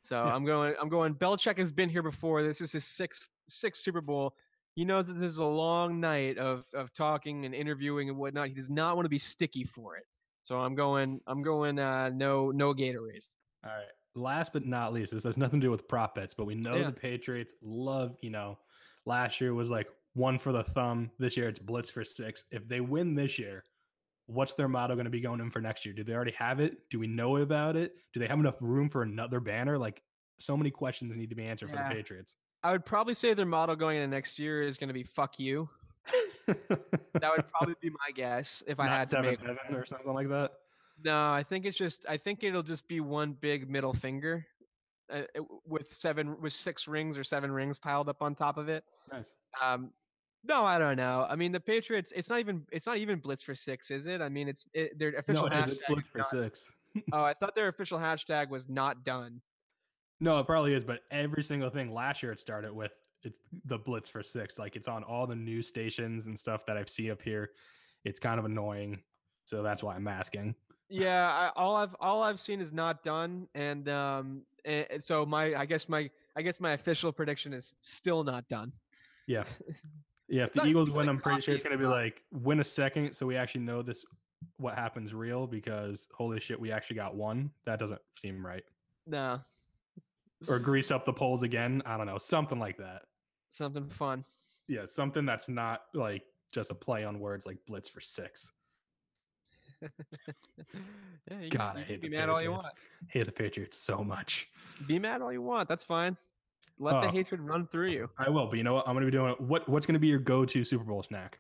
[0.00, 0.34] So Yeah.
[0.34, 0.74] I'm going.
[0.80, 1.14] I'm going.
[1.14, 2.42] Belichick has been here before.
[2.42, 4.34] This is his sixth sixth Super Bowl.
[4.76, 8.48] He knows that this is a long night of of talking and interviewing and whatnot.
[8.48, 10.04] He does not want to be sticky for it.
[10.42, 11.20] So I'm going.
[11.26, 11.78] I'm going.
[11.78, 13.24] Uh, no no Gatorade.
[13.64, 13.84] All right.
[14.14, 16.76] Last but not least, this has nothing to do with prop bets, but we know
[16.76, 16.86] Yeah.
[16.86, 18.58] the Patriots love, you know,
[19.06, 21.10] last year was like one for the thumb.
[21.18, 22.44] This year it's blitz for six.
[22.50, 23.64] If they win this year,
[24.26, 25.94] what's their motto going to be going in for next year?
[25.94, 26.88] Do they already have it?
[26.90, 27.94] Do we know about it?
[28.12, 29.78] Do they have enough room for another banner?
[29.78, 30.02] Like
[30.40, 32.34] so many questions need to be answered for the Patriots.
[32.62, 35.38] I would probably say their motto going into next year is going to be "fuck
[35.38, 35.68] you."
[36.46, 39.40] That would probably be my guess if I Not had to seven make.
[39.40, 40.52] heaven or something like that.
[41.04, 42.04] No, I think it's just.
[42.08, 44.46] I think it'll just be one big middle finger,
[45.12, 45.22] uh,
[45.66, 48.84] with seven with six rings or seven rings piled up on top of it.
[49.12, 49.34] Nice.
[49.62, 49.90] Um,
[50.44, 51.26] no, I don't know.
[51.28, 52.12] I mean, the Patriots.
[52.14, 52.66] It's not even.
[52.72, 54.20] It's not even blitz for six, is it?
[54.20, 55.72] I mean, it's it, their official No, it is.
[55.74, 56.64] It's blitz for not- six.
[57.12, 59.40] oh, I thought their official hashtag was not done.
[60.20, 62.92] No, it probably is, but every single thing last year it started with
[63.22, 64.58] it's the blitz for six.
[64.58, 67.50] Like it's on all the news stations and stuff that I've see up here.
[68.04, 68.98] It's kind of annoying.
[69.44, 70.54] So that's why I'm asking.
[70.90, 75.54] Yeah, I, all I've all I've seen is not done, and um, and, so my
[75.54, 78.72] I guess my I guess my official prediction is still not done.
[79.26, 79.44] Yeah.
[80.32, 82.64] Yeah, if the Eagles win, like I'm pretty sure it's gonna be like win a
[82.64, 84.04] second, so we actually know this
[84.58, 87.50] what happens real because holy shit, we actually got one.
[87.64, 88.62] That doesn't seem right.
[89.08, 89.40] No,
[90.46, 91.82] Or grease up the poles again.
[91.84, 93.02] I don't know, something like that.
[93.48, 94.24] something fun.
[94.68, 96.22] Yeah, something that's not like
[96.52, 98.52] just a play on words like blitz for six.
[101.30, 102.64] yeah, you, God, can, I hate be mad all you Patriots.
[102.64, 102.74] want.
[103.08, 104.48] Hate the Patriots so much.
[104.86, 105.68] Be mad all you want.
[105.68, 106.16] That's fine.
[106.78, 108.08] Let the hatred run through you.
[108.18, 108.88] I will, but you know what?
[108.88, 111.38] I'm gonna be doing what what's gonna be your go-to Super Bowl snack?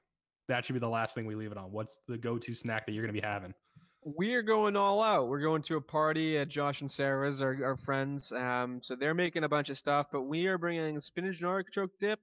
[0.48, 1.72] That should be the last thing we leave it on.
[1.72, 3.54] What's the go-to snack that you're gonna be having?
[4.02, 5.28] We're going all out.
[5.28, 8.32] We're going to a party at Josh and Sarah's, our, our friends.
[8.32, 11.90] Um, so they're making a bunch of stuff, but we are bringing spinach and artichoke
[12.00, 12.18] dip.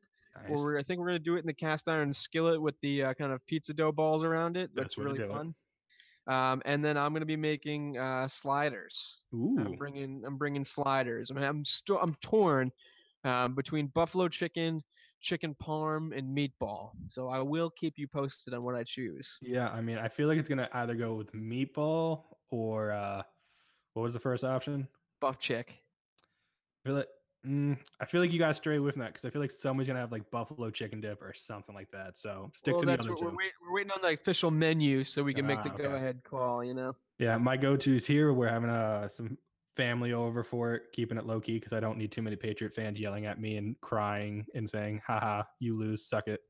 [0.49, 0.59] Nice.
[0.80, 3.32] I think we're gonna do it in the cast iron skillet with the uh, kind
[3.32, 4.70] of pizza dough balls around it.
[4.76, 5.49] That's That's really fun.
[5.49, 5.55] it.
[6.28, 9.21] Um, and then I'm gonna be making uh, sliders.
[9.57, 9.78] I'm Ooh.
[9.78, 11.30] bringing I'm bringing sliders.
[11.30, 12.71] I'm I'm, sto- I'm torn
[13.23, 14.82] um, between buffalo chicken,
[15.21, 16.91] chicken parm, and meatball.
[17.07, 19.38] So I will keep you posted on what I choose.
[19.41, 23.23] Yeah, I mean, I feel like it's gonna either go with meatball or uh
[23.93, 24.88] what was the first option?
[25.19, 25.84] Buff chick.
[26.86, 27.07] I feel like
[27.47, 29.87] mm, I feel like you guys stray away from that because I feel like someone's
[29.87, 32.17] gonna have like buffalo chicken dip or something like that.
[32.19, 33.35] So stick well, to the other what we're, two.
[33.37, 35.83] wait, we're waiting on the official menu so we can make the Ah, okay.
[35.83, 36.63] go-ahead call.
[36.63, 36.93] You know.
[37.19, 38.33] Yeah, my go-to's here.
[38.33, 39.37] We're having uh some
[39.75, 42.73] family over for it, keeping it low key because I don't need too many Patriot
[42.75, 46.41] fans yelling at me and crying and saying, "Haha, you lose, suck it."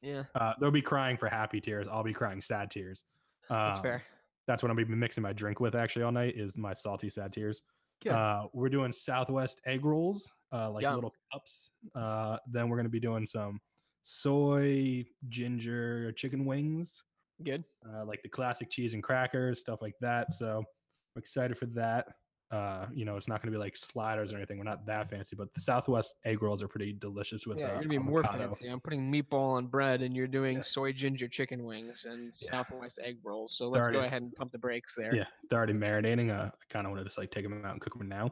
[0.00, 1.86] Yeah, Uh, they'll be crying for happy tears.
[1.90, 3.04] I'll be crying sad tears.
[3.48, 4.02] that's Um, fair.
[4.48, 7.08] That's what I'm gonna be mixing my drink with actually all night is my salty
[7.08, 7.62] sad tears.
[8.10, 10.94] Uh, we're doing Southwest egg rolls, uh, like Yum.
[10.94, 11.70] little cups.
[11.94, 13.60] Uh, then we're gonna be doing some
[14.04, 17.02] soy ginger chicken wings,
[17.44, 17.64] Good.
[17.88, 20.32] uh, like the classic cheese and crackers, stuff like that.
[20.32, 22.08] So I'm excited for that.
[22.50, 24.58] Uh, you know, it's not gonna be like sliders or anything.
[24.58, 27.56] We're not that fancy, but the Southwest egg rolls are pretty delicious with.
[27.58, 28.68] yeah, uh, you're gonna be more fancy.
[28.68, 30.62] I'm putting meatball on bread, and you're doing Yeah.
[30.62, 32.50] soy ginger chicken wings and Yeah.
[32.50, 33.56] Southwest egg rolls.
[33.56, 35.14] So let's go ahead and pump the brakes there.
[35.14, 36.30] Yeah, they're already marinating.
[36.30, 38.30] Uh, I kind of want to just like take them out and cook them now.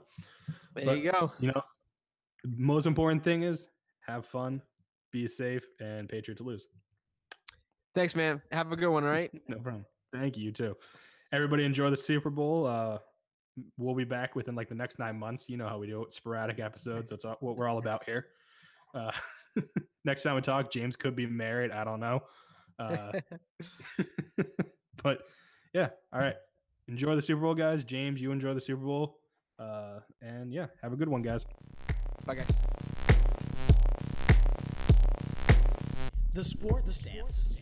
[0.75, 1.33] There but- you go.
[1.39, 1.63] You know,
[2.45, 3.69] most important thing is
[4.07, 4.63] have fun,
[5.13, 6.67] be safe, and Patriots lose.
[7.95, 8.41] Thanks, man.
[8.53, 9.05] Have a good one.
[9.05, 9.31] All right.
[9.49, 9.85] No problem.
[10.13, 10.77] Thank you, you too.
[11.33, 12.67] Everybody enjoy the Super Bowl.
[12.67, 12.99] Uh,
[13.77, 15.49] we'll be back within like the next nine months.
[15.49, 17.11] You know how we do it, sporadic episodes.
[17.11, 18.27] That's all, what we're all about here.
[18.95, 19.13] Uh,
[20.05, 21.71] next time we talk, James could be married.
[21.71, 22.21] I don't know.
[22.79, 23.13] Uh,
[25.03, 25.23] but
[25.73, 26.37] yeah, all right.
[26.89, 27.85] Enjoy the Super Bowl, guys.
[27.85, 29.19] James, you enjoy the Super Bowl.
[29.59, 31.45] Uh, and yeah, have a good one, guys.
[32.27, 32.47] Bye, guys.
[36.33, 37.57] The Sports Stance.